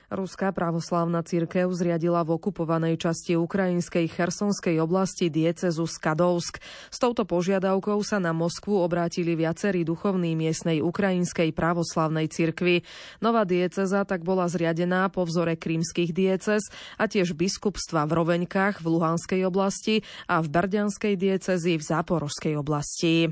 Ruská 0.09 0.49
pravoslávna 0.49 1.21
církev 1.21 1.69
zriadila 1.69 2.25
v 2.25 2.41
okupovanej 2.41 2.97
časti 2.97 3.37
ukrajinskej 3.37 4.09
chersonskej 4.09 4.81
oblasti 4.81 5.29
diecezu 5.29 5.85
Skadovsk. 5.85 6.57
S 6.89 6.97
touto 6.97 7.29
požiadavkou 7.29 8.01
sa 8.01 8.17
na 8.17 8.33
Moskvu 8.33 8.81
obrátili 8.81 9.37
viacerí 9.37 9.85
duchovní 9.85 10.33
miestnej 10.33 10.81
ukrajinskej 10.81 11.53
pravoslavnej 11.53 12.25
cirkvi. 12.25 12.81
Nová 13.21 13.45
dieceza 13.45 14.01
tak 14.01 14.25
bola 14.25 14.49
zriadená 14.49 15.13
po 15.13 15.29
vzore 15.29 15.53
krímskych 15.53 16.09
diecez 16.09 16.65
a 16.97 17.05
tiež 17.05 17.37
biskupstva 17.37 18.09
v 18.09 18.17
Roveňkách 18.17 18.81
v 18.81 18.87
Luhanskej 18.89 19.45
oblasti 19.45 20.01
a 20.25 20.41
v 20.41 20.49
Berďanskej 20.49 21.13
diecezi 21.21 21.77
v 21.77 21.83
Záporožskej 21.85 22.53
oblasti. 22.57 23.29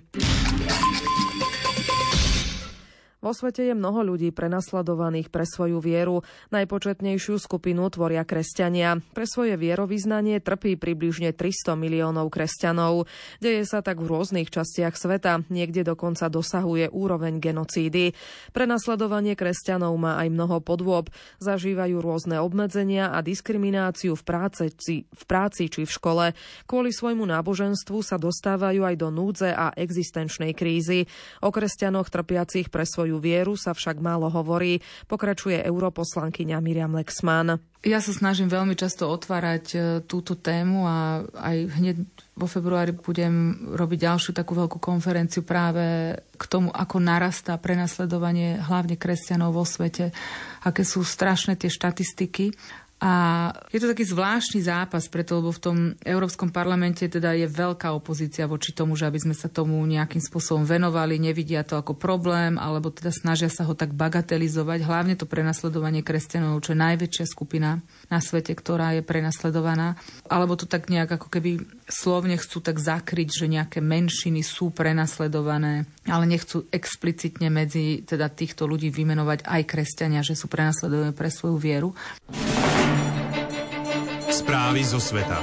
Vo 3.27 3.35
svete 3.35 3.59
je 3.67 3.75
mnoho 3.75 4.07
ľudí 4.07 4.31
prenasledovaných 4.31 5.27
pre 5.27 5.43
svoju 5.43 5.83
vieru. 5.83 6.23
Najpočetnejšiu 6.55 7.35
skupinu 7.35 7.83
tvoria 7.91 8.23
kresťania. 8.23 9.03
Pre 9.03 9.27
svoje 9.27 9.59
vierovýznanie 9.59 10.39
trpí 10.39 10.79
približne 10.79 11.35
300 11.35 11.75
miliónov 11.75 12.31
kresťanov. 12.31 13.03
Deje 13.43 13.67
sa 13.67 13.83
tak 13.83 13.99
v 13.99 14.07
rôznych 14.07 14.47
častiach 14.47 14.95
sveta, 14.95 15.43
niekde 15.51 15.83
dokonca 15.83 16.31
dosahuje 16.31 16.87
úroveň 16.87 17.43
genocídy. 17.43 18.15
Prenasledovanie 18.55 19.35
kresťanov 19.35 19.91
má 19.99 20.23
aj 20.23 20.31
mnoho 20.31 20.63
podôb. 20.63 21.11
Zažívajú 21.43 21.99
rôzne 21.99 22.39
obmedzenia 22.39 23.11
a 23.11 23.19
diskrimináciu 23.19 24.15
v 24.15 24.23
práci, 24.23 24.71
v 25.03 25.23
práci 25.27 25.67
či 25.67 25.83
v 25.83 25.91
škole. 25.91 26.25
Kvôli 26.63 26.95
svojmu 26.95 27.27
náboženstvu 27.27 28.07
sa 28.07 28.15
dostávajú 28.15 28.87
aj 28.87 28.95
do 28.95 29.11
núdze 29.11 29.51
a 29.51 29.75
existenčnej 29.75 30.55
krízy. 30.55 31.11
O 31.43 31.51
kresťanoch 31.51 32.07
trpiacich 32.07 32.71
pre 32.71 32.87
svoju 32.87 33.16
vieru 33.17 33.59
sa 33.59 33.73
však 33.75 33.99
málo 33.99 34.31
hovorí, 34.31 34.79
pokračuje 35.09 35.61
europoslankyňa 35.61 36.57
Miriam 36.63 36.93
Lexman. 36.95 37.59
Ja 37.85 38.01
sa 38.01 38.11
snažím 38.11 38.49
veľmi 38.49 38.73
často 38.73 39.07
otvárať 39.07 39.65
e, 39.71 39.77
túto 40.03 40.33
tému 40.35 40.89
a 40.89 41.23
aj 41.37 41.57
hneď 41.77 41.95
vo 42.33 42.49
februári 42.49 42.91
budem 42.91 43.69
robiť 43.73 43.99
ďalšiu 44.01 44.31
takú 44.33 44.57
veľkú 44.57 44.81
konferenciu 44.81 45.45
práve 45.45 46.17
k 46.17 46.43
tomu, 46.49 46.73
ako 46.73 46.97
narastá 46.99 47.55
prenasledovanie 47.55 48.59
hlavne 48.59 48.97
kresťanov 48.97 49.55
vo 49.55 49.65
svete, 49.65 50.09
aké 50.65 50.81
sú 50.83 51.05
strašné 51.05 51.55
tie 51.55 51.69
štatistiky 51.69 52.53
a 52.97 53.13
je 53.69 53.77
to 53.77 53.93
taký 53.93 54.09
zvláštny 54.09 54.65
zápas, 54.65 55.05
preto 55.05 55.37
lebo 55.37 55.53
v 55.53 55.61
tom 55.61 55.77
Európskom 56.01 56.49
parlamente 56.49 57.05
teda 57.05 57.37
je 57.37 57.45
veľká 57.45 57.93
opozícia 57.93 58.49
voči 58.49 58.73
tomu, 58.73 58.97
že 58.97 59.05
aby 59.05 59.21
sme 59.21 59.37
sa 59.37 59.45
tomu 59.45 59.77
nejakým 59.85 60.17
spôsobom 60.17 60.65
venovali, 60.65 61.21
nevidia 61.21 61.61
to 61.61 61.77
ako 61.77 61.93
problém, 61.93 62.57
alebo 62.57 62.89
teda 62.89 63.13
snažia 63.13 63.53
sa 63.53 63.69
ho 63.69 63.77
tak 63.77 63.93
bagatelizovať, 63.93 64.81
hlavne 64.81 65.13
to 65.13 65.29
prenasledovanie 65.29 66.01
kresťanov, 66.01 66.65
čo 66.65 66.73
je 66.73 66.81
najväčšia 66.81 67.25
skupina 67.29 67.85
na 68.07 68.23
svete, 68.23 68.55
ktorá 68.55 68.95
je 68.95 69.03
prenasledovaná. 69.03 69.99
Alebo 70.27 70.55
to 70.55 70.67
tak 70.67 70.87
nejak 70.87 71.19
ako 71.19 71.27
keby 71.27 71.63
slovne 71.87 72.39
chcú 72.39 72.63
tak 72.63 72.79
zakryť, 72.79 73.29
že 73.31 73.45
nejaké 73.51 73.79
menšiny 73.83 74.43
sú 74.43 74.71
prenasledované, 74.71 75.87
ale 76.07 76.25
nechcú 76.27 76.67
explicitne 76.71 77.51
medzi 77.51 78.03
teda 78.03 78.31
týchto 78.31 78.67
ľudí 78.67 78.91
vymenovať 78.91 79.43
aj 79.43 79.61
kresťania, 79.67 80.23
že 80.23 80.35
sú 80.35 80.47
prenasledované 80.51 81.11
pre 81.11 81.31
svoju 81.31 81.57
vieru. 81.59 81.89
Správy 84.27 84.83
zo 84.83 84.99
sveta. 84.99 85.39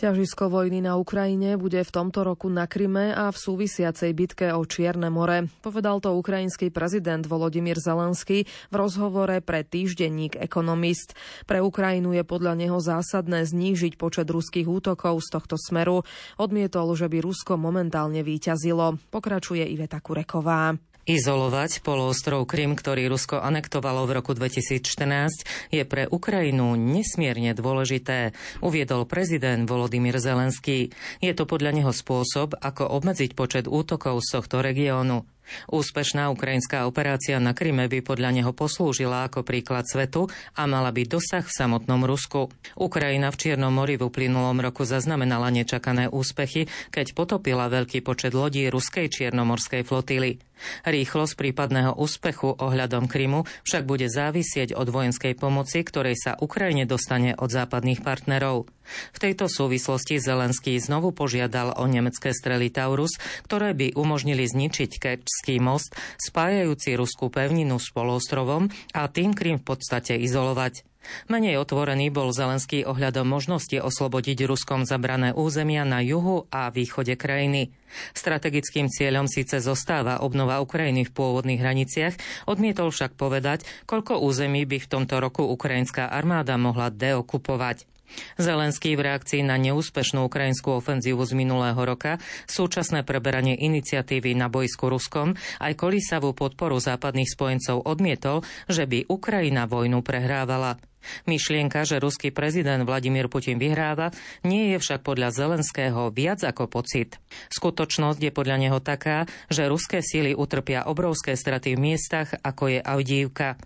Ťažisko 0.00 0.48
vojny 0.48 0.80
na 0.80 0.96
Ukrajine 0.96 1.60
bude 1.60 1.76
v 1.76 1.92
tomto 1.92 2.24
roku 2.24 2.48
na 2.48 2.64
Kryme 2.64 3.12
a 3.12 3.28
v 3.28 3.36
súvisiacej 3.36 4.16
bitke 4.16 4.48
o 4.48 4.64
Čierne 4.64 5.12
more. 5.12 5.52
Povedal 5.60 6.00
to 6.00 6.16
ukrajinský 6.16 6.72
prezident 6.72 7.20
Volodymyr 7.28 7.76
Zelenský 7.76 8.48
v 8.48 8.74
rozhovore 8.80 9.44
pre 9.44 9.60
týždenník 9.60 10.40
Economist. 10.40 11.12
Pre 11.44 11.60
Ukrajinu 11.60 12.16
je 12.16 12.24
podľa 12.24 12.56
neho 12.56 12.80
zásadné 12.80 13.44
znížiť 13.44 14.00
počet 14.00 14.24
ruských 14.32 14.64
útokov 14.64 15.20
z 15.20 15.36
tohto 15.36 15.60
smeru. 15.60 16.00
Odmietol, 16.40 16.96
že 16.96 17.04
by 17.04 17.20
Rusko 17.20 17.60
momentálne 17.60 18.24
výťazilo. 18.24 18.96
Pokračuje 19.12 19.68
Iveta 19.68 20.00
Kureková. 20.00 20.80
Izolovať 21.08 21.80
poloostrov 21.80 22.44
Krym, 22.44 22.76
ktorý 22.76 23.08
Rusko 23.08 23.40
anektovalo 23.40 24.04
v 24.04 24.20
roku 24.20 24.36
2014, 24.36 25.72
je 25.72 25.82
pre 25.88 26.04
Ukrajinu 26.04 26.76
nesmierne 26.76 27.56
dôležité, 27.56 28.36
uviedol 28.60 29.08
prezident 29.08 29.64
Volodymyr 29.64 30.20
Zelenský. 30.20 30.92
Je 31.24 31.32
to 31.32 31.48
podľa 31.48 31.72
neho 31.80 31.92
spôsob, 31.96 32.52
ako 32.60 32.84
obmedziť 33.00 33.32
počet 33.32 33.64
útokov 33.64 34.20
z 34.20 34.28
tohto 34.38 34.60
regiónu. 34.60 35.24
Úspešná 35.66 36.30
ukrajinská 36.30 36.86
operácia 36.86 37.40
na 37.42 37.56
Kryme 37.56 37.90
by 37.90 38.06
podľa 38.06 38.30
neho 38.30 38.52
poslúžila 38.54 39.26
ako 39.26 39.42
príklad 39.42 39.82
svetu 39.88 40.30
a 40.54 40.62
mala 40.70 40.94
by 40.94 41.08
dosah 41.08 41.42
v 41.42 41.50
samotnom 41.50 42.06
Rusku. 42.06 42.52
Ukrajina 42.78 43.34
v 43.34 43.40
Čiernom 43.40 43.74
mori 43.74 43.98
v 43.98 44.06
uplynulom 44.06 44.62
roku 44.62 44.86
zaznamenala 44.86 45.50
nečakané 45.50 46.06
úspechy, 46.06 46.70
keď 46.94 47.16
potopila 47.18 47.66
veľký 47.66 48.04
počet 48.04 48.30
lodí 48.30 48.70
ruskej 48.70 49.10
čiernomorskej 49.10 49.82
flotily. 49.82 50.38
Rýchlosť 50.84 51.34
prípadného 51.36 51.96
úspechu 51.96 52.52
ohľadom 52.56 53.08
Krymu 53.08 53.46
však 53.64 53.88
bude 53.88 54.10
závisieť 54.10 54.76
od 54.76 54.88
vojenskej 54.90 55.36
pomoci, 55.38 55.80
ktorej 55.80 56.16
sa 56.18 56.36
Ukrajine 56.36 56.84
dostane 56.84 57.32
od 57.36 57.48
západných 57.48 58.04
partnerov. 58.04 58.68
V 59.14 59.18
tejto 59.22 59.46
súvislosti 59.46 60.18
Zelenský 60.18 60.74
znovu 60.82 61.14
požiadal 61.14 61.78
o 61.78 61.84
nemecké 61.86 62.34
strely 62.34 62.74
Taurus, 62.74 63.16
ktoré 63.46 63.70
by 63.72 63.94
umožnili 63.94 64.44
zničiť 64.50 64.90
Kečský 64.98 65.62
most, 65.62 65.94
spájajúci 66.18 66.98
ruskú 66.98 67.30
pevninu 67.30 67.78
s 67.78 67.94
polostrovom 67.94 68.66
a 68.90 69.06
tým 69.06 69.30
Krym 69.30 69.62
v 69.62 69.66
podstate 69.76 70.18
izolovať. 70.18 70.89
Menej 71.26 71.58
otvorený 71.58 72.14
bol 72.14 72.30
Zelenský 72.30 72.86
ohľadom 72.86 73.26
možnosti 73.26 73.74
oslobodiť 73.74 74.46
Ruskom 74.46 74.86
zabrané 74.86 75.34
územia 75.34 75.82
na 75.82 75.98
juhu 76.00 76.46
a 76.54 76.70
východe 76.70 77.18
krajiny. 77.18 77.74
Strategickým 78.14 78.86
cieľom 78.86 79.26
síce 79.26 79.58
zostáva 79.58 80.22
obnova 80.22 80.62
Ukrajiny 80.62 81.10
v 81.10 81.14
pôvodných 81.14 81.58
hraniciach, 81.58 82.46
odmietol 82.46 82.94
však 82.94 83.18
povedať, 83.18 83.66
koľko 83.90 84.22
území 84.22 84.62
by 84.62 84.78
v 84.78 84.90
tomto 84.90 85.18
roku 85.18 85.42
ukrajinská 85.42 86.06
armáda 86.06 86.54
mohla 86.54 86.94
deokupovať. 86.94 87.89
Zelenský 88.36 88.94
v 88.98 89.10
reakcii 89.10 89.42
na 89.46 89.58
neúspešnú 89.60 90.26
ukrajinskú 90.26 90.78
ofenzívu 90.78 91.22
z 91.26 91.32
minulého 91.34 91.78
roka, 91.78 92.22
súčasné 92.50 93.02
preberanie 93.02 93.56
iniciatívy 93.58 94.36
na 94.36 94.52
bojsku 94.52 94.86
Ruskom 94.86 95.36
aj 95.62 95.72
kolísavú 95.78 96.32
podporu 96.36 96.78
západných 96.80 97.32
spojencov 97.32 97.86
odmietol, 97.86 98.42
že 98.70 98.86
by 98.86 99.08
Ukrajina 99.08 99.70
vojnu 99.70 100.00
prehrávala. 100.00 100.78
Myšlienka, 101.24 101.88
že 101.88 101.96
ruský 101.96 102.28
prezident 102.28 102.84
Vladimír 102.84 103.32
Putin 103.32 103.56
vyhráva, 103.56 104.12
nie 104.44 104.76
je 104.76 104.78
však 104.78 105.00
podľa 105.00 105.32
Zelenského 105.32 106.12
viac 106.12 106.44
ako 106.44 106.68
pocit. 106.68 107.16
Skutočnosť 107.48 108.20
je 108.20 108.32
podľa 108.32 108.56
neho 108.60 108.78
taká, 108.84 109.24
že 109.48 109.68
ruské 109.68 110.04
síly 110.04 110.36
utrpia 110.36 110.84
obrovské 110.84 111.34
straty 111.34 111.76
v 111.76 111.92
miestach, 111.92 112.36
ako 112.44 112.76
je 112.76 112.80
Audívka. 112.84 113.56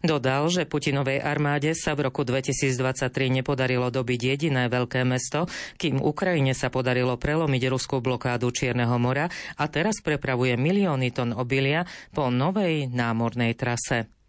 Dodal, 0.00 0.48
že 0.50 0.66
Putinovej 0.66 1.20
armáde 1.22 1.72
sa 1.76 1.94
v 1.94 2.08
roku 2.08 2.26
2023 2.26 3.10
nepodarilo 3.30 3.88
dobiť 3.92 4.20
jediné 4.34 4.66
veľké 4.72 5.04
mesto, 5.06 5.46
kým 5.76 6.00
Ukrajine 6.00 6.56
sa 6.56 6.72
podarilo 6.72 7.14
prelomiť 7.20 7.62
ruskú 7.70 8.00
blokádu 8.00 8.50
Čierneho 8.50 8.96
mora 8.98 9.30
a 9.60 9.64
teraz 9.68 10.00
prepravuje 10.00 10.56
milióny 10.56 11.12
tón 11.12 11.36
obilia 11.36 11.84
po 12.10 12.32
novej 12.32 12.88
námornej 12.90 13.52
trase. 13.54 14.23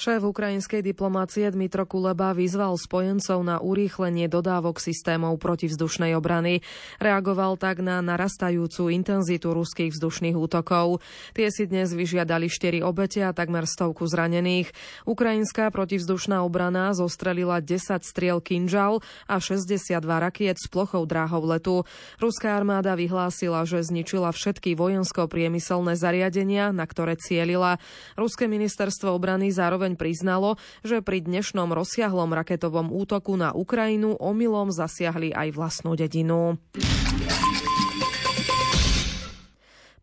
Šéf 0.00 0.24
ukrajinskej 0.24 0.80
diplomácie 0.80 1.44
Dmitro 1.52 1.84
Kuleba 1.84 2.32
vyzval 2.32 2.72
spojencov 2.80 3.44
na 3.44 3.60
urýchlenie 3.60 4.32
dodávok 4.32 4.80
systémov 4.80 5.36
protivzdušnej 5.36 6.16
obrany. 6.16 6.64
Reagoval 7.04 7.60
tak 7.60 7.84
na 7.84 8.00
narastajúcu 8.00 8.88
intenzitu 8.96 9.52
ruských 9.52 9.92
vzdušných 9.92 10.40
útokov. 10.40 11.04
Tie 11.36 11.52
si 11.52 11.68
dnes 11.68 11.92
vyžiadali 11.92 12.48
4 12.48 12.80
obete 12.80 13.20
a 13.20 13.36
takmer 13.36 13.68
stovku 13.68 14.08
zranených. 14.08 14.72
Ukrajinská 15.04 15.68
protivzdušná 15.68 16.40
obrana 16.48 16.96
zostrelila 16.96 17.60
10 17.60 18.00
striel 18.00 18.40
Kinžal 18.40 19.04
a 19.28 19.36
62 19.36 20.00
rakiet 20.00 20.56
s 20.56 20.64
plochou 20.72 21.04
dráhov 21.04 21.44
letu. 21.44 21.84
Ruská 22.16 22.56
armáda 22.56 22.96
vyhlásila, 22.96 23.68
že 23.68 23.84
zničila 23.84 24.32
všetky 24.32 24.80
vojensko-priemyselné 24.80 25.92
zariadenia, 25.92 26.72
na 26.72 26.88
ktoré 26.88 27.20
cielila. 27.20 27.76
Ruské 28.16 28.48
ministerstvo 28.48 29.12
obrany 29.12 29.52
zároveň 29.52 29.89
zároveň 29.90 29.98
priznalo, 29.98 30.54
že 30.86 31.02
pri 31.02 31.26
dnešnom 31.26 31.74
rozsiahlom 31.74 32.30
raketovom 32.30 32.94
útoku 32.94 33.34
na 33.34 33.50
Ukrajinu 33.50 34.14
omylom 34.14 34.70
zasiahli 34.70 35.34
aj 35.34 35.48
vlastnú 35.50 35.98
dedinu. 35.98 36.58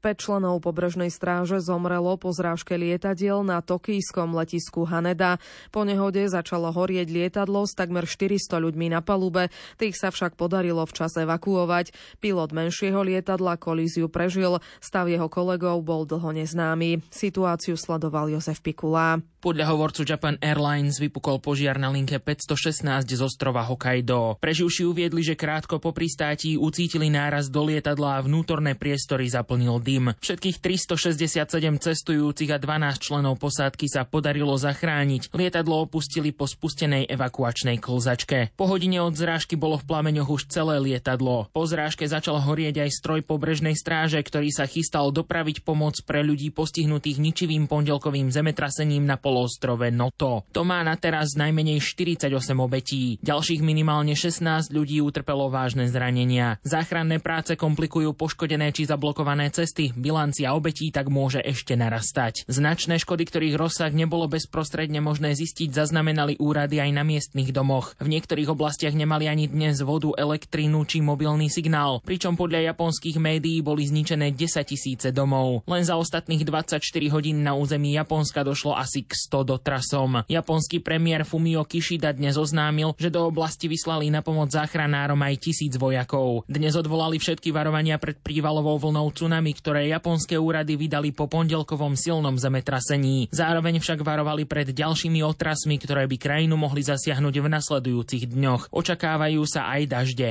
5 0.08 0.24
členov 0.24 0.64
pobrežnej 0.64 1.12
stráže 1.12 1.60
zomrelo 1.60 2.16
po 2.16 2.32
zrážke 2.32 2.80
lietadiel 2.80 3.44
na 3.44 3.60
tokijskom 3.60 4.32
letisku 4.40 4.88
Haneda. 4.88 5.36
Po 5.74 5.84
nehode 5.84 6.24
začalo 6.30 6.72
horieť 6.72 7.12
lietadlo 7.12 7.68
s 7.68 7.76
takmer 7.76 8.08
400 8.08 8.62
ľuďmi 8.62 8.94
na 8.94 9.04
palube, 9.04 9.52
tých 9.76 10.00
sa 10.00 10.14
však 10.14 10.40
podarilo 10.40 10.86
včas 10.88 11.18
evakuovať. 11.18 11.92
Pilot 12.24 12.56
menšieho 12.56 13.04
lietadla 13.04 13.60
kolíziu 13.60 14.08
prežil, 14.08 14.64
stav 14.80 15.12
jeho 15.12 15.28
kolegov 15.28 15.84
bol 15.84 16.08
dlho 16.08 16.32
neznámy. 16.32 17.04
Situáciu 17.12 17.76
sledoval 17.76 18.32
Jozef 18.32 18.64
Pikula. 18.64 19.20
Podľa 19.48 19.64
hovorcu 19.72 20.04
Japan 20.04 20.36
Airlines 20.44 21.00
vypukol 21.00 21.40
požiar 21.40 21.80
na 21.80 21.88
linke 21.88 22.20
516 22.20 22.84
z 23.08 23.22
ostrova 23.24 23.64
Hokkaido. 23.64 24.36
Preživší 24.44 24.84
uviedli, 24.84 25.24
že 25.24 25.40
krátko 25.40 25.80
po 25.80 25.96
pristátí 25.96 26.60
ucítili 26.60 27.08
náraz 27.08 27.48
do 27.48 27.64
lietadla 27.64 28.20
a 28.20 28.24
vnútorné 28.28 28.76
priestory 28.76 29.32
zaplnil 29.32 29.80
dym. 29.80 30.12
Všetkých 30.20 30.60
367 30.60 31.48
cestujúcich 31.80 32.52
a 32.52 32.60
12 32.60 33.00
členov 33.00 33.40
posádky 33.40 33.88
sa 33.88 34.04
podarilo 34.04 34.52
zachrániť. 34.60 35.32
Lietadlo 35.32 35.80
opustili 35.80 36.36
po 36.36 36.44
spustenej 36.44 37.08
evakuačnej 37.08 37.80
klzačke. 37.80 38.52
Po 38.60 38.68
hodine 38.68 39.00
od 39.00 39.16
zrážky 39.16 39.56
bolo 39.56 39.80
v 39.80 39.88
plameňoch 39.88 40.28
už 40.28 40.52
celé 40.52 40.76
lietadlo. 40.84 41.48
Po 41.56 41.64
zrážke 41.64 42.04
začal 42.04 42.44
horieť 42.44 42.84
aj 42.84 43.00
stroj 43.00 43.24
pobrežnej 43.24 43.80
stráže, 43.80 44.20
ktorý 44.20 44.52
sa 44.52 44.68
chystal 44.68 45.08
dopraviť 45.16 45.64
pomoc 45.64 46.04
pre 46.04 46.20
ľudí 46.20 46.52
postihnutých 46.52 47.24
ničivým 47.24 47.72
pondelkovým 47.72 48.28
zemetrasením 48.28 49.08
na 49.08 49.16
polo 49.16 49.37
poloostrove 49.38 49.94
Noto. 49.94 50.50
To 50.50 50.66
má 50.66 50.82
na 50.82 50.98
teraz 50.98 51.38
najmenej 51.38 51.78
48 51.78 52.26
obetí. 52.58 53.22
Ďalších 53.22 53.62
minimálne 53.62 54.18
16 54.18 54.74
ľudí 54.74 54.98
utrpelo 54.98 55.54
vážne 55.54 55.86
zranenia. 55.86 56.58
Záchranné 56.66 57.22
práce 57.22 57.54
komplikujú 57.54 58.18
poškodené 58.18 58.74
či 58.74 58.90
zablokované 58.90 59.54
cesty. 59.54 59.94
Bilancia 59.94 60.58
obetí 60.58 60.90
tak 60.90 61.14
môže 61.14 61.38
ešte 61.46 61.78
narastať. 61.78 62.50
Značné 62.50 62.98
škody, 62.98 63.30
ktorých 63.30 63.60
rozsah 63.62 63.94
nebolo 63.94 64.26
bezprostredne 64.26 65.06
možné 65.06 65.38
zistiť, 65.38 65.70
zaznamenali 65.70 66.42
úrady 66.42 66.82
aj 66.82 66.92
na 66.98 67.06
miestnych 67.06 67.54
domoch. 67.54 67.94
V 68.02 68.10
niektorých 68.10 68.50
oblastiach 68.50 68.98
nemali 68.98 69.30
ani 69.30 69.46
dnes 69.46 69.86
vodu, 69.86 70.10
elektrínu 70.18 70.82
či 70.90 71.06
mobilný 71.06 71.54
signál, 71.54 72.02
pričom 72.02 72.34
podľa 72.34 72.74
japonských 72.74 73.22
médií 73.22 73.62
boli 73.62 73.86
zničené 73.86 74.34
10 74.34 74.66
tisíce 74.66 75.14
domov. 75.14 75.62
Len 75.70 75.86
za 75.86 75.94
ostatných 75.94 76.42
24 76.42 76.82
hodín 77.14 77.46
na 77.46 77.54
území 77.54 77.94
Japonska 77.94 78.42
došlo 78.42 78.74
asi 78.74 79.06
k 79.06 79.14
100 79.18 79.58
dotrasom. 79.58 80.22
Japonský 80.30 80.78
premiér 80.78 81.26
Fumio 81.26 81.66
Kishida 81.66 82.14
dnes 82.14 82.38
oznámil, 82.38 82.94
že 83.02 83.10
do 83.10 83.26
oblasti 83.26 83.66
vyslali 83.66 84.14
na 84.14 84.22
pomoc 84.22 84.54
záchranárom 84.54 85.18
aj 85.18 85.42
tisíc 85.42 85.74
vojakov. 85.82 86.46
Dnes 86.46 86.78
odvolali 86.78 87.18
všetky 87.18 87.50
varovania 87.50 87.98
pred 87.98 88.22
prívalovou 88.22 88.78
vlnou 88.78 89.10
tsunami, 89.10 89.58
ktoré 89.58 89.90
japonské 89.90 90.38
úrady 90.38 90.78
vydali 90.78 91.10
po 91.10 91.26
pondelkovom 91.26 91.98
silnom 91.98 92.38
zemetrasení. 92.38 93.34
Zároveň 93.34 93.82
však 93.82 94.06
varovali 94.06 94.46
pred 94.46 94.70
ďalšími 94.70 95.26
otrasmi, 95.26 95.82
ktoré 95.82 96.06
by 96.06 96.18
krajinu 96.22 96.54
mohli 96.54 96.86
zasiahnuť 96.86 97.36
v 97.42 97.48
nasledujúcich 97.50 98.24
dňoch. 98.30 98.70
Očakávajú 98.70 99.42
sa 99.50 99.74
aj 99.74 99.82
dažde. 99.90 100.30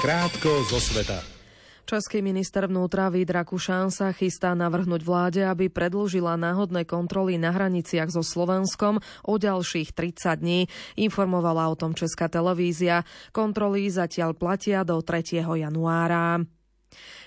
Krátko 0.00 0.50
zo 0.66 0.80
sveta. 0.80 1.41
Český 1.82 2.22
minister 2.22 2.70
vnútra 2.70 3.10
Vít 3.10 3.28
Rakušan 3.34 3.90
sa 3.90 4.14
chystá 4.14 4.54
navrhnúť 4.54 5.02
vláde, 5.02 5.42
aby 5.42 5.66
predlžila 5.66 6.38
náhodné 6.38 6.86
kontroly 6.86 7.36
na 7.36 7.50
hraniciach 7.50 8.08
so 8.08 8.22
Slovenskom 8.22 9.02
o 9.26 9.34
ďalších 9.34 9.90
30 9.90 10.40
dní. 10.40 10.60
Informovala 10.94 11.66
o 11.68 11.74
tom 11.74 11.92
Česká 11.92 12.30
televízia. 12.30 13.02
Kontroly 13.34 13.90
zatiaľ 13.90 14.38
platia 14.38 14.86
do 14.86 15.02
3. 15.02 15.42
januára. 15.42 16.46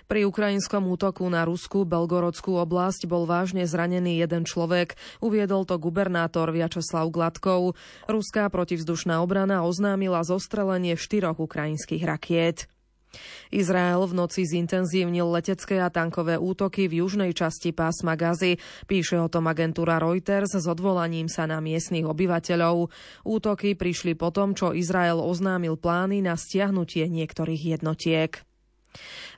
Pri 0.05 0.21
ukrajinskom 0.21 0.85
útoku 0.85 1.25
na 1.25 1.41
Rusku 1.49 1.81
Belgorodskú 1.81 2.61
oblasť 2.61 3.09
bol 3.09 3.25
vážne 3.25 3.65
zranený 3.65 4.21
jeden 4.21 4.45
človek, 4.45 4.93
uviedol 5.17 5.65
to 5.65 5.81
gubernátor 5.81 6.53
Vyačeslav 6.53 7.09
Gladkov. 7.09 7.73
Ruská 8.05 8.45
protivzdušná 8.53 9.17
obrana 9.25 9.65
oznámila 9.65 10.21
zostrelenie 10.21 10.93
štyroch 10.93 11.41
ukrajinských 11.41 12.05
rakiet. 12.05 12.69
Izrael 13.51 14.01
v 14.07 14.13
noci 14.15 14.47
zintenzívnil 14.47 15.27
letecké 15.27 15.83
a 15.83 15.91
tankové 15.91 16.39
útoky 16.39 16.87
v 16.87 17.03
južnej 17.05 17.31
časti 17.35 17.75
pásma 17.75 18.17
Gazy. 18.17 18.57
Píše 18.87 19.19
o 19.19 19.27
tom 19.27 19.51
agentúra 19.51 19.99
Reuters 19.99 20.55
s 20.55 20.65
odvolaním 20.65 21.27
sa 21.27 21.45
na 21.45 21.59
miestnych 21.59 22.07
obyvateľov. 22.07 22.89
Útoky 23.27 23.75
prišli 23.75 24.15
potom, 24.15 24.55
čo 24.55 24.71
Izrael 24.71 25.19
oznámil 25.19 25.75
plány 25.75 26.23
na 26.23 26.39
stiahnutie 26.39 27.05
niektorých 27.11 27.77
jednotiek. 27.77 28.54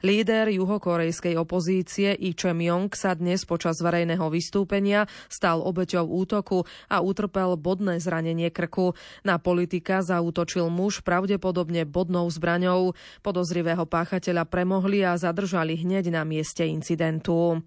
Líder 0.06 0.54
juhokorejskej 0.54 1.38
opozície 1.38 2.14
I 2.14 2.38
Chemyong 2.38 2.94
sa 2.94 3.18
dnes 3.18 3.46
počas 3.50 3.82
verejného 3.82 4.28
vystúpenia 4.30 5.10
stal 5.30 5.62
obeťou 5.62 6.06
útoku 6.06 6.66
a 6.92 7.02
utrpel 7.02 7.58
bodné 7.58 7.98
zranenie 7.98 8.54
krku. 8.54 8.94
Na 9.26 9.42
politika 9.42 10.06
zaútočil 10.06 10.70
muž 10.70 11.02
pravdepodobne 11.02 11.86
bodnou 11.88 12.30
zbraňou. 12.30 12.94
Podozrivého 13.26 13.86
páchateľa 13.90 14.46
premohli 14.46 15.02
a 15.02 15.18
zadržali 15.18 15.80
hneď 15.80 16.14
na 16.14 16.22
mieste 16.28 16.66
incidentu. 16.66 17.62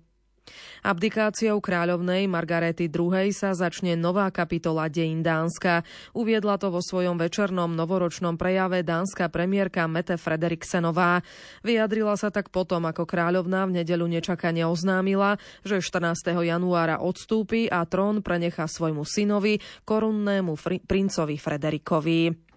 Abdikáciou 0.81 1.61
kráľovnej 1.61 2.25
Margarety 2.27 2.89
II. 2.89 3.31
sa 3.31 3.53
začne 3.53 3.95
nová 3.95 4.33
kapitola 4.33 4.89
dejín 4.89 5.21
Dánska. 5.21 5.85
Uviedla 6.17 6.57
to 6.57 6.73
vo 6.73 6.81
svojom 6.81 7.21
večernom 7.21 7.73
novoročnom 7.77 8.41
prejave 8.41 8.81
dánska 8.81 9.29
premiérka 9.29 9.85
Mette 9.87 10.17
Frederiksenová. 10.17 11.21
Vyjadrila 11.61 12.17
sa 12.17 12.33
tak 12.33 12.49
potom, 12.49 12.89
ako 12.89 13.05
kráľovná 13.05 13.69
v 13.69 13.83
nedelu 13.83 14.07
nečakane 14.09 14.65
oznámila, 14.65 15.37
že 15.63 15.79
14. 15.79 16.33
januára 16.41 16.99
odstúpi 17.01 17.69
a 17.69 17.85
trón 17.85 18.25
prenecha 18.25 18.65
svojmu 18.65 19.05
synovi, 19.05 19.61
korunnému 19.85 20.57
fri- 20.57 20.81
princovi 20.81 21.37
Frederikovi. 21.37 22.51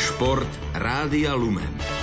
Šport 0.00 0.52
Rádia 0.76 1.32
Lumen. 1.32 1.99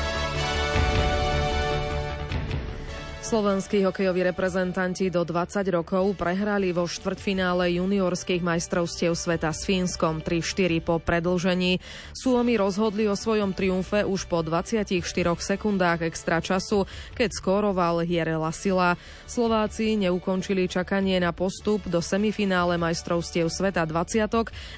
Slovenskí 3.27 3.83
hokejoví 3.83 4.23
reprezentanti 4.23 5.11
do 5.11 5.27
20 5.27 5.59
rokov 5.75 6.15
prehrali 6.15 6.71
vo 6.71 6.87
štvrtfinále 6.87 7.75
juniorských 7.75 8.39
majstrovstiev 8.39 9.19
sveta 9.19 9.51
s 9.51 9.67
Fínskom 9.67 10.23
3-4 10.23 10.79
po 10.79 10.95
predlžení. 10.95 11.83
Suomi 12.15 12.55
rozhodli 12.55 13.03
o 13.03 13.19
svojom 13.19 13.51
triumfe 13.51 14.07
už 14.07 14.31
po 14.31 14.39
24 14.39 15.03
sekundách 15.43 16.07
extra 16.07 16.39
času, 16.39 16.87
keď 17.19 17.29
skóroval 17.35 18.07
Hierela 18.07 18.55
Sila. 18.55 18.95
Slováci 19.27 19.99
neukončili 19.99 20.71
čakanie 20.71 21.19
na 21.19 21.35
postup 21.35 21.83
do 21.83 21.99
semifinále 21.99 22.79
majstrovstiev 22.79 23.51
sveta 23.51 23.83
20. 23.83 24.23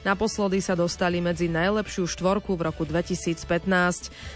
Naposledy 0.01 0.57
sa 0.57 0.73
dostali 0.73 1.21
medzi 1.21 1.53
najlepšiu 1.53 2.09
štvorku 2.09 2.57
v 2.57 2.65
roku 2.65 2.81
2015. 2.81 3.45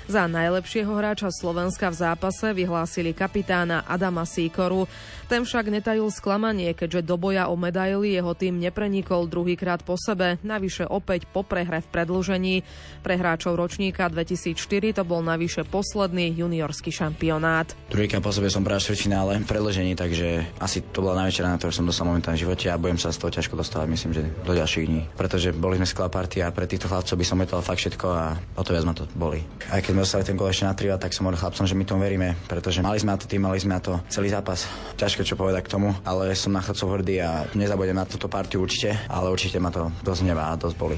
Za 0.06 0.30
najlepšieho 0.30 0.94
hráča 0.94 1.34
Slovenska 1.34 1.90
v 1.90 1.98
zápase 1.98 2.54
vyhlásili 2.54 3.10
kapitána 3.18 3.82
Adam 3.90 4.03
Adama 4.04 4.28
Sýkoru. 4.28 4.84
Ten 5.32 5.48
však 5.48 5.72
netajil 5.72 6.12
sklamanie, 6.12 6.76
keďže 6.76 7.08
do 7.08 7.16
boja 7.16 7.48
o 7.48 7.56
medaily 7.56 8.12
jeho 8.12 8.36
tým 8.36 8.60
neprenikol 8.60 9.32
druhýkrát 9.32 9.80
po 9.80 9.96
sebe, 9.96 10.36
navyše 10.44 10.84
opäť 10.84 11.24
po 11.24 11.48
prehre 11.48 11.80
v 11.80 11.88
predlžení. 11.88 12.56
Pre 13.00 13.16
hráčov 13.16 13.56
ročníka 13.56 14.12
2004 14.12 15.00
to 15.00 15.04
bol 15.08 15.24
navyše 15.24 15.64
posledný 15.64 16.36
juniorský 16.36 16.92
šampionát. 16.92 17.72
Druhýkrát 17.88 18.20
po 18.20 18.36
sebe 18.36 18.52
som 18.52 18.60
bral 18.60 18.84
v 18.84 18.92
finále 18.92 19.40
v 19.40 19.48
predlžení, 19.48 19.96
takže 19.96 20.44
asi 20.60 20.84
to 20.84 21.00
bola 21.00 21.24
najväčšia 21.24 21.48
na 21.48 21.56
ktorú 21.56 21.72
som 21.72 21.88
dostal 21.88 22.04
momentálne 22.04 22.36
v 22.36 22.44
živote 22.44 22.68
a 22.68 22.76
budem 22.76 23.00
sa 23.00 23.16
z 23.16 23.24
toho 23.24 23.32
ťažko 23.32 23.56
dostávať, 23.56 23.88
myslím, 23.88 24.12
že 24.12 24.28
do 24.44 24.52
ďalších 24.52 24.86
dní. 24.92 25.08
Pretože 25.16 25.56
boli 25.56 25.80
sme 25.80 25.88
skvelá 25.88 26.12
partia 26.12 26.52
a 26.52 26.52
pre 26.52 26.68
týchto 26.68 26.92
chlapcov 26.92 27.16
by 27.16 27.24
som 27.24 27.40
metal 27.40 27.64
fakt 27.64 27.80
všetko 27.80 28.08
a 28.12 28.36
o 28.60 28.62
to 28.68 28.76
viac 28.76 28.84
ma 28.84 28.92
to 28.92 29.08
boli. 29.16 29.40
Aj 29.72 29.80
keď 29.80 29.96
sme 29.96 30.04
dostali 30.04 30.28
ten 30.28 30.36
gol 30.36 30.52
ešte 30.52 30.68
na 30.68 30.76
triva, 30.76 31.00
tak 31.00 31.16
som 31.16 31.24
hovoril 31.24 31.40
chlapcom, 31.40 31.64
že 31.64 31.80
my 31.80 31.88
tomu 31.88 32.04
veríme, 32.04 32.36
pretože 32.52 32.84
mali 32.84 33.00
sme 33.00 33.16
na 33.16 33.20
to 33.22 33.32
tým, 33.32 33.48
mali 33.48 33.64
sme 33.64 33.80
na 33.80 33.82
to 33.82 33.93
to 33.94 34.02
celý 34.10 34.34
zápas. 34.34 34.66
Ťažké 34.98 35.22
čo 35.22 35.38
povedať 35.38 35.70
k 35.70 35.74
tomu, 35.78 35.94
ale 36.02 36.34
som 36.34 36.50
na 36.50 36.66
chodcov 36.66 36.98
hrdý 36.98 37.22
a 37.22 37.46
nezabudem 37.54 37.94
na 37.94 38.10
túto 38.10 38.26
partiu 38.26 38.66
určite, 38.66 38.98
ale 39.06 39.30
určite 39.30 39.62
ma 39.62 39.70
to 39.70 39.94
dosť 40.02 40.22
nevá 40.26 40.50
a 40.50 40.58
dosť 40.58 40.78
boli. 40.78 40.98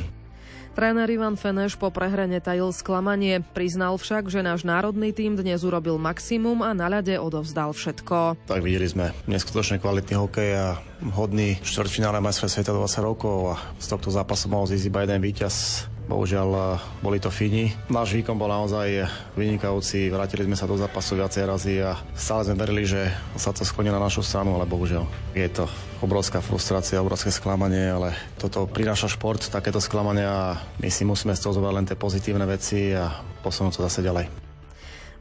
Tréner 0.76 1.08
Ivan 1.08 1.40
Feneš 1.40 1.80
po 1.80 1.88
prehre 1.88 2.28
netajil 2.28 2.68
sklamanie. 2.76 3.40
Priznal 3.40 3.96
však, 3.96 4.28
že 4.28 4.44
náš 4.44 4.68
národný 4.68 5.16
tým 5.16 5.40
dnes 5.40 5.64
urobil 5.64 5.96
maximum 5.96 6.60
a 6.68 6.76
na 6.76 6.92
ľade 6.92 7.16
odovzdal 7.16 7.72
všetko. 7.72 8.36
Tak 8.44 8.60
videli 8.60 8.84
sme 8.84 9.16
neskutočne 9.24 9.80
kvalitný 9.80 10.20
hokej 10.20 10.52
a 10.52 10.76
hodný 11.16 11.64
štvrťfinále 11.64 12.20
majstra 12.20 12.52
sveta 12.52 12.76
20 12.76 13.08
rokov 13.08 13.56
a 13.56 13.64
z 13.80 13.88
tohto 13.88 14.12
zápasu 14.12 14.52
mohol 14.52 14.68
zísť 14.68 14.92
iba 14.92 15.08
jeden 15.08 15.24
víťaz 15.24 15.88
Bohužiaľ 16.06 16.50
eh, 16.54 16.66
boli 17.02 17.18
to 17.18 17.34
Fíni. 17.34 17.74
Náš 17.90 18.14
výkon 18.14 18.38
bol 18.38 18.50
naozaj 18.50 19.10
vynikajúci, 19.34 20.14
vrátili 20.14 20.46
sme 20.46 20.54
sa 20.54 20.70
do 20.70 20.78
zápasu 20.78 21.18
viacej 21.18 21.44
razy 21.50 21.74
a 21.82 21.98
stále 22.14 22.46
sme 22.46 22.62
verili, 22.62 22.86
že 22.86 23.10
sa 23.34 23.50
to 23.50 23.66
skloní 23.66 23.90
na 23.90 23.98
našu 23.98 24.22
stranu, 24.22 24.54
ale 24.54 24.70
bohužiaľ 24.70 25.10
je 25.34 25.50
to 25.50 25.66
obrovská 26.06 26.46
frustrácia, 26.46 27.02
obrovské 27.02 27.34
sklamanie, 27.34 27.90
ale 27.90 28.14
toto 28.38 28.70
prináša 28.70 29.10
šport, 29.10 29.42
takéto 29.42 29.82
sklamania 29.82 30.30
a 30.30 30.48
my 30.78 30.90
si 30.94 31.02
musíme 31.02 31.34
z 31.34 31.42
toho 31.42 31.58
zobrať 31.58 31.74
len 31.74 31.88
tie 31.90 31.98
pozitívne 31.98 32.46
veci 32.46 32.94
a 32.94 33.10
posunúť 33.42 33.82
to 33.82 33.86
zase 33.90 34.06
ďalej. 34.06 34.46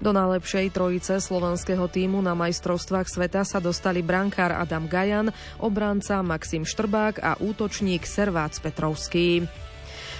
Do 0.02 0.10
najlepšej 0.12 0.74
trojice 0.74 1.16
slovenského 1.22 1.86
týmu 1.88 2.20
na 2.20 2.36
majstrovstvách 2.36 3.08
sveta 3.08 3.46
sa 3.46 3.62
dostali 3.62 4.04
brankár 4.04 4.52
Adam 4.52 4.84
Gajan, 4.84 5.32
obranca 5.62 6.20
Maxim 6.20 6.66
Štrbák 6.66 7.22
a 7.22 7.38
útočník 7.40 8.04
Servác 8.04 8.58
Petrovský. 8.58 9.48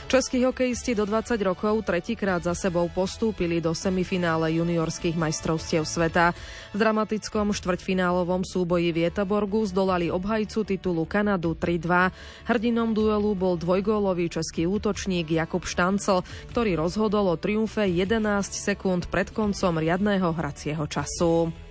Českí 0.05 0.45
hokejisti 0.45 0.93
do 0.93 1.09
20 1.09 1.41
rokov 1.43 1.81
tretíkrát 1.83 2.45
za 2.45 2.53
sebou 2.53 2.87
postúpili 2.93 3.59
do 3.59 3.73
semifinále 3.73 4.53
juniorských 4.61 5.17
majstrovstiev 5.17 5.89
sveta. 5.89 6.37
V 6.71 6.77
dramatickom 6.77 7.57
štvrťfinálovom 7.57 8.45
súboji 8.45 8.93
v 8.93 9.09
Jeteborgu 9.09 9.65
zdolali 9.65 10.13
obhajcu 10.13 10.63
titulu 10.69 11.09
Kanadu 11.09 11.57
3-2. 11.57 12.13
Hrdinom 12.47 12.93
duelu 12.93 13.33
bol 13.33 13.57
dvojgólový 13.57 14.29
český 14.29 14.69
útočník 14.69 15.33
Jakub 15.33 15.65
Štancel, 15.65 16.21
ktorý 16.53 16.77
rozhodol 16.77 17.33
o 17.33 17.41
triumfe 17.41 17.89
11 17.89 18.21
sekúnd 18.53 19.09
pred 19.09 19.33
koncom 19.33 19.81
riadného 19.81 20.37
hracieho 20.37 20.85
času. 20.85 21.64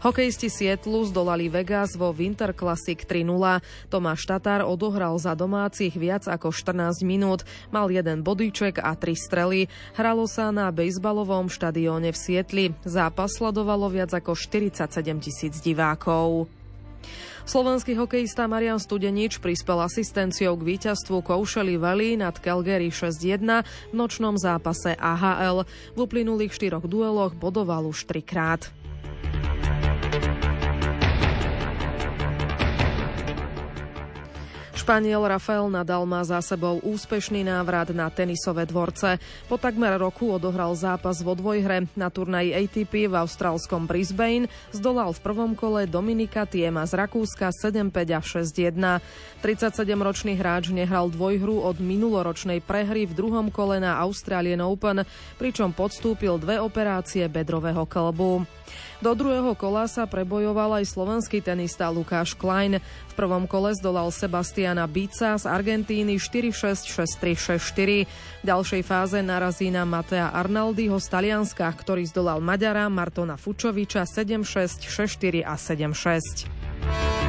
Hokejisti 0.00 0.48
Sietlu 0.48 1.04
zdolali 1.04 1.52
Vegas 1.52 1.92
vo 1.92 2.08
Winter 2.16 2.56
Classic 2.56 2.96
3-0. 2.96 3.60
Tomáš 3.92 4.24
Tatár 4.24 4.64
odohral 4.64 5.12
za 5.20 5.36
domácich 5.36 5.92
viac 5.92 6.24
ako 6.24 6.56
14 6.56 7.04
minút, 7.04 7.44
mal 7.68 7.92
jeden 7.92 8.24
bodíček 8.24 8.80
a 8.80 8.96
tri 8.96 9.12
strely. 9.12 9.68
Hralo 10.00 10.24
sa 10.24 10.48
na 10.56 10.72
bejsbalovom 10.72 11.52
štadióne 11.52 12.16
v 12.16 12.16
Sietli. 12.16 12.64
Zápas 12.80 13.36
sledovalo 13.36 13.92
viac 13.92 14.16
ako 14.16 14.32
47 14.32 14.88
tisíc 15.20 15.60
divákov. 15.60 16.48
Slovenský 17.44 17.92
hokejista 17.92 18.48
Marian 18.48 18.80
Studenič 18.80 19.36
prispel 19.36 19.84
asistenciou 19.84 20.56
k 20.56 20.64
víťazstvu 20.64 21.20
Koušeli 21.20 21.76
Valley 21.76 22.16
nad 22.16 22.40
Calgary 22.40 22.88
6-1 22.88 23.44
v 23.92 23.94
nočnom 23.96 24.40
zápase 24.40 24.96
AHL. 24.96 25.68
V 25.92 25.98
uplynulých 26.00 26.56
štyroch 26.56 26.88
dueloch 26.88 27.36
bodoval 27.36 27.84
už 27.84 28.08
trikrát. 28.08 28.72
Španiel 34.90 35.22
Rafael 35.22 35.70
Nadal 35.70 36.02
má 36.02 36.18
za 36.26 36.42
sebou 36.42 36.82
úspešný 36.82 37.46
návrat 37.46 37.94
na 37.94 38.10
tenisové 38.10 38.66
dvorce. 38.66 39.22
Po 39.46 39.54
takmer 39.54 39.94
roku 39.94 40.34
odohral 40.34 40.74
zápas 40.74 41.22
vo 41.22 41.38
dvojhre. 41.38 41.86
Na 41.94 42.10
turnaji 42.10 42.50
ATP 42.50 43.06
v 43.06 43.14
austrálskom 43.14 43.86
Brisbane 43.86 44.50
zdolal 44.74 45.14
v 45.14 45.22
prvom 45.22 45.54
kole 45.54 45.86
Dominika 45.86 46.42
Tiema 46.42 46.90
z 46.90 47.06
Rakúska 47.06 47.54
7-5 47.54 48.18
a 48.18 48.18
6-1. 48.18 48.98
37-ročný 49.38 50.34
hráč 50.34 50.74
nehral 50.74 51.06
dvojhru 51.06 51.62
od 51.62 51.78
minuloročnej 51.78 52.58
prehry 52.58 53.06
v 53.06 53.14
druhom 53.14 53.46
kole 53.54 53.78
na 53.78 53.94
Australian 54.02 54.66
Open, 54.66 55.06
pričom 55.38 55.70
podstúpil 55.70 56.34
dve 56.42 56.58
operácie 56.58 57.30
bedrového 57.30 57.86
klbu. 57.86 58.42
Do 59.00 59.16
druhého 59.16 59.56
kola 59.56 59.88
sa 59.88 60.04
prebojoval 60.04 60.82
aj 60.82 60.92
slovenský 60.92 61.40
tenista 61.40 61.88
Lukáš 61.88 62.36
Klein. 62.36 62.84
Prvom 63.14 63.44
kole 63.46 63.76
zdolal 63.76 64.10
Sebastiana 64.10 64.88
Bica 64.90 65.38
z 65.38 65.44
Argentíny 65.46 66.18
4-6, 66.18 66.90
6-3, 66.90 67.58
6-4. 67.58 68.06
V 68.06 68.44
ďalšej 68.44 68.82
fáze 68.82 69.18
narazí 69.20 69.68
na 69.68 69.86
Matea 69.86 70.32
Arnaldiho 70.32 70.98
z 70.98 71.06
Talianska, 71.06 71.68
ktorý 71.70 72.08
zdolal 72.08 72.42
Maďara 72.42 72.88
Martona 72.88 73.36
Fučoviča 73.36 74.08
7-6, 74.08 74.88
6-4 74.88 75.44
a 75.44 75.54
7-6. 75.54 77.19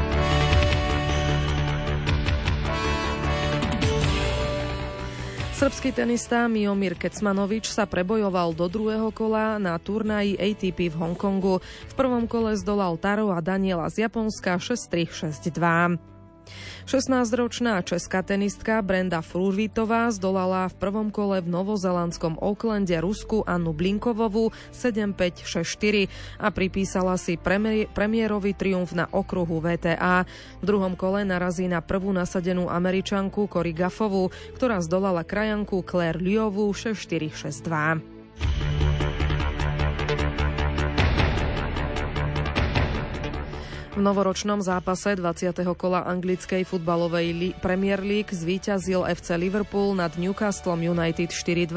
Srbský 5.61 5.93
tenista 5.93 6.49
Miomir 6.49 6.97
Kecmanovič 6.97 7.69
sa 7.69 7.85
prebojoval 7.85 8.57
do 8.57 8.65
druhého 8.65 9.13
kola 9.13 9.61
na 9.61 9.77
turnaji 9.77 10.33
ATP 10.33 10.89
v 10.89 10.97
Hongkongu. 10.97 11.61
V 11.61 11.93
prvom 11.93 12.25
kole 12.25 12.57
zdolal 12.57 12.97
Taro 12.97 13.29
a 13.29 13.45
Daniela 13.45 13.85
z 13.93 14.09
Japonska 14.09 14.57
6-3, 14.57 15.29
6-2. 15.29 16.10
16-ročná 16.89 17.79
česká 17.85 18.25
tenistka 18.25 18.81
Brenda 18.81 19.21
Fruvitová 19.21 20.09
zdolala 20.11 20.67
v 20.67 20.75
prvom 20.81 21.07
kole 21.13 21.39
v 21.39 21.47
novozelandskom 21.47 22.41
Oaklande 22.41 22.97
Rusku 22.99 23.45
Annu 23.45 23.71
Blinkovovú 23.71 24.49
7-5-6-4 24.73 26.11
a 26.41 26.47
pripísala 26.49 27.15
si 27.15 27.37
premiérový 27.91 28.57
triumf 28.57 28.91
na 28.97 29.05
okruhu 29.07 29.61
VTA. 29.61 30.25
V 30.59 30.63
druhom 30.65 30.97
kole 30.97 31.23
narazí 31.23 31.69
na 31.69 31.79
prvú 31.79 32.11
nasadenú 32.11 32.67
američanku 32.67 33.45
Cory 33.47 33.71
Gaffovú, 33.77 34.33
ktorá 34.57 34.81
zdolala 34.81 35.21
krajanku 35.27 35.85
Claire 35.85 36.19
Liovú 36.19 36.71
6-4-6-2. 36.73 38.70
Novoročnom 44.01 44.65
zápase 44.65 45.13
20. 45.13 45.61
kola 45.77 46.01
anglickej 46.09 46.65
futbalovej 46.65 47.53
Premier 47.61 48.01
League 48.01 48.33
zvíťazil 48.33 49.05
FC 49.05 49.37
Liverpool 49.37 49.93
nad 49.93 50.17
Newcastle 50.17 50.75
United 50.75 51.29
4-2 51.29 51.71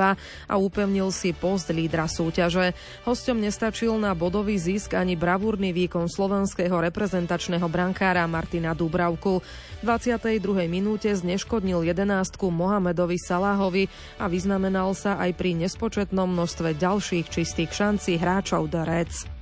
a 0.48 0.54
upevnil 0.56 1.12
si 1.12 1.36
post 1.36 1.68
lídra 1.68 2.08
súťaže. 2.08 2.72
Hostom 3.04 3.44
nestačil 3.44 4.00
na 4.00 4.16
bodový 4.16 4.56
zisk 4.56 4.96
ani 4.96 5.14
bravúrny 5.14 5.76
výkon 5.76 6.08
slovenského 6.08 6.72
reprezentačného 6.72 7.68
brankára 7.68 8.24
Martina 8.24 8.72
Dubravku. 8.72 9.44
V 9.78 9.82
22. 9.84 10.40
minúte 10.64 11.12
zneškodnil 11.12 11.84
jedenástku 11.84 12.48
Mohamedovi 12.48 13.20
Salahovi 13.20 13.92
a 14.16 14.32
vyznamenal 14.32 14.96
sa 14.96 15.20
aj 15.20 15.36
pri 15.36 15.60
nespočetnom 15.60 16.32
množstve 16.32 16.72
ďalších 16.80 17.28
čistých 17.28 17.70
šancí 17.76 18.16
hráčov 18.16 18.72
The 18.72 18.82
Reds. 18.88 19.33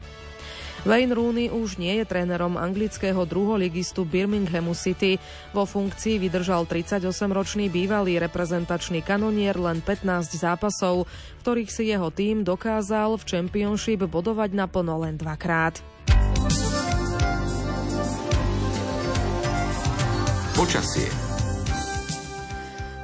Wayne 0.83 1.15
Rooney 1.15 1.47
už 1.47 1.79
nie 1.79 2.03
je 2.03 2.05
trénerom 2.11 2.59
anglického 2.59 3.23
druholigistu 3.23 4.03
Birminghamu 4.03 4.75
City. 4.75 5.15
Vo 5.55 5.63
funkcii 5.63 6.19
vydržal 6.19 6.67
38-ročný 6.67 7.71
bývalý 7.71 8.19
reprezentačný 8.19 9.07
kanonier 9.07 9.55
len 9.55 9.79
15 9.79 10.35
zápasov, 10.35 11.07
v 11.07 11.41
ktorých 11.47 11.71
si 11.71 11.87
jeho 11.87 12.11
tým 12.11 12.43
dokázal 12.43 13.15
v 13.15 13.23
Championship 13.23 14.03
bodovať 14.11 14.59
naplno 14.59 15.07
len 15.07 15.15
dvakrát. 15.15 15.79
Počasie 20.59 21.33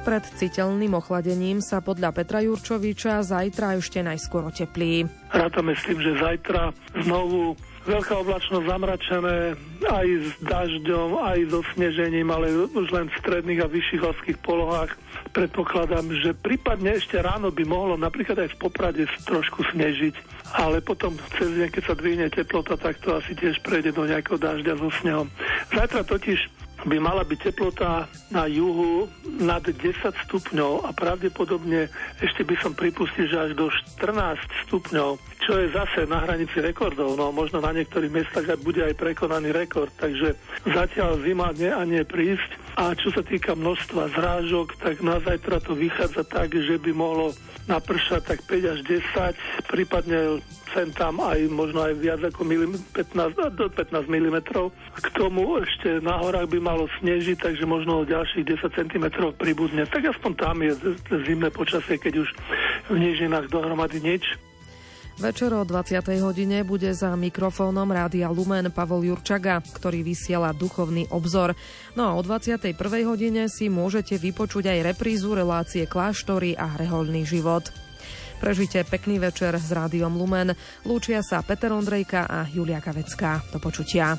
pred 0.09 0.25
citeľným 0.25 0.97
ochladením 0.97 1.61
sa 1.61 1.85
podľa 1.85 2.09
Petra 2.09 2.41
Jurčoviča 2.41 3.21
zajtra 3.21 3.77
ešte 3.77 4.01
najskôr 4.01 4.41
oteplí. 4.49 5.05
Rátame 5.29 5.77
s 5.77 5.85
tým, 5.85 6.01
že 6.01 6.17
zajtra 6.17 6.73
znovu 7.05 7.53
veľká 7.87 8.13
oblačnosť 8.19 8.65
zamračené 8.65 9.37
aj 9.87 10.07
s 10.07 10.29
dažďom, 10.43 11.09
aj 11.19 11.39
so 11.51 11.61
snežením, 11.75 12.27
ale 12.31 12.51
už 12.75 12.87
len 12.91 13.07
v 13.07 13.19
stredných 13.23 13.63
a 13.63 13.71
vyšších 13.71 14.03
horských 14.03 14.39
polohách. 14.43 14.91
Predpokladám, 15.29 16.09
že 16.19 16.33
prípadne 16.33 16.97
ešte 16.97 17.21
ráno 17.21 17.53
by 17.53 17.63
mohlo 17.63 17.95
napríklad 17.95 18.47
aj 18.47 18.49
v 18.57 18.59
Poprade 18.59 19.03
trošku 19.23 19.61
snežiť, 19.71 20.15
ale 20.57 20.81
potom 20.81 21.13
cez 21.37 21.53
deň, 21.53 21.69
keď 21.69 21.83
sa 21.85 21.95
dvihne 21.95 22.27
teplota, 22.33 22.75
tak 22.75 22.97
to 22.99 23.13
asi 23.13 23.37
tiež 23.37 23.61
prejde 23.61 23.93
do 23.93 24.09
nejakého 24.09 24.41
dažďa 24.41 24.73
so 24.79 24.89
snehom. 24.99 25.27
Zajtra 25.69 26.01
totiž 26.01 26.39
by 26.87 26.97
mala 26.99 27.27
byť 27.27 27.39
teplota 27.51 28.07
na 28.31 28.47
juhu 28.47 29.11
nad 29.25 29.63
10 29.63 29.79
stupňov 30.27 30.87
a 30.87 30.95
pravdepodobne 30.95 31.91
ešte 32.23 32.47
by 32.47 32.55
som 32.63 32.71
pripustil, 32.71 33.27
že 33.27 33.37
až 33.37 33.51
do 33.57 33.67
14 33.99 34.39
stupňov, 34.69 35.19
čo 35.43 35.51
je 35.59 35.67
zase 35.75 36.07
na 36.07 36.23
hranici 36.23 36.59
rekordov. 36.63 37.19
No 37.19 37.35
možno 37.35 37.59
na 37.59 37.75
niektorých 37.75 38.13
miestach 38.13 38.47
aj 38.47 38.59
bude 38.63 38.85
aj 38.85 38.95
prekonaný 38.95 39.51
rekord, 39.51 39.91
takže 39.99 40.39
zatiaľ 40.63 41.19
zima 41.25 41.51
nie 41.51 41.71
a 41.71 41.83
nie 41.83 42.03
prísť. 42.07 42.51
A 42.79 42.95
čo 42.95 43.11
sa 43.11 43.19
týka 43.25 43.59
množstva 43.59 44.15
zrážok, 44.15 44.79
tak 44.79 45.03
na 45.03 45.19
zajtra 45.19 45.59
to 45.59 45.75
vychádza 45.75 46.23
tak, 46.23 46.55
že 46.55 46.79
by 46.79 46.95
mohlo 46.95 47.35
napršať 47.67 48.21
tak 48.23 48.39
5 48.47 48.73
až 48.73 48.79
10, 48.81 49.69
prípadne 49.69 50.41
sem 50.73 50.89
tam 50.93 51.21
aj 51.21 51.49
možno 51.49 51.85
aj 51.85 51.93
viac 51.97 52.21
ako 52.21 52.45
15, 52.45 53.57
do 53.57 53.65
15 53.69 54.05
mm. 54.05 54.37
K 54.99 55.07
tomu 55.15 55.59
ešte 55.61 56.01
na 56.01 56.17
horách 56.21 56.49
by 56.49 56.59
malo 56.61 56.85
snežiť, 57.01 57.37
takže 57.39 57.65
možno 57.65 58.05
ďalších 58.05 58.45
10 58.45 58.77
cm 58.77 59.05
pribudne. 59.37 59.85
Tak 59.89 60.13
aspoň 60.15 60.31
tam 60.37 60.55
je 60.61 60.73
zimné 61.25 61.49
počasie, 61.49 61.97
keď 61.97 62.23
už 62.25 62.29
v 62.89 62.95
nížinách 62.97 63.49
dohromady 63.49 64.01
nič. 64.01 64.23
Večer 65.19 65.51
o 65.51 65.67
20. 65.67 65.99
hodine 66.23 66.63
bude 66.63 66.87
za 66.95 67.11
mikrofónom 67.11 67.91
Rádia 67.91 68.31
Lumen 68.31 68.71
Pavol 68.71 69.03
Jurčaga, 69.03 69.59
ktorý 69.59 69.99
vysiela 69.99 70.55
duchovný 70.55 71.11
obzor. 71.11 71.59
No 71.99 72.07
a 72.07 72.11
o 72.15 72.23
21. 72.23 72.71
hodine 73.03 73.51
si 73.51 73.67
môžete 73.67 74.15
vypočuť 74.15 74.71
aj 74.71 74.95
reprízu 74.95 75.35
relácie 75.35 75.83
Kláštory 75.91 76.55
a 76.55 76.71
rehoľný 76.79 77.27
život. 77.27 77.67
Prežite 78.39 78.87
pekný 78.87 79.19
večer 79.19 79.51
s 79.59 79.69
Rádiom 79.69 80.15
Lumen. 80.15 80.55
Lúčia 80.87 81.19
sa 81.19 81.43
Peter 81.43 81.75
Ondrejka 81.75 82.23
a 82.23 82.47
Julia 82.47 82.79
Kavecká. 82.79 83.43
Do 83.51 83.59
počutia. 83.59 84.15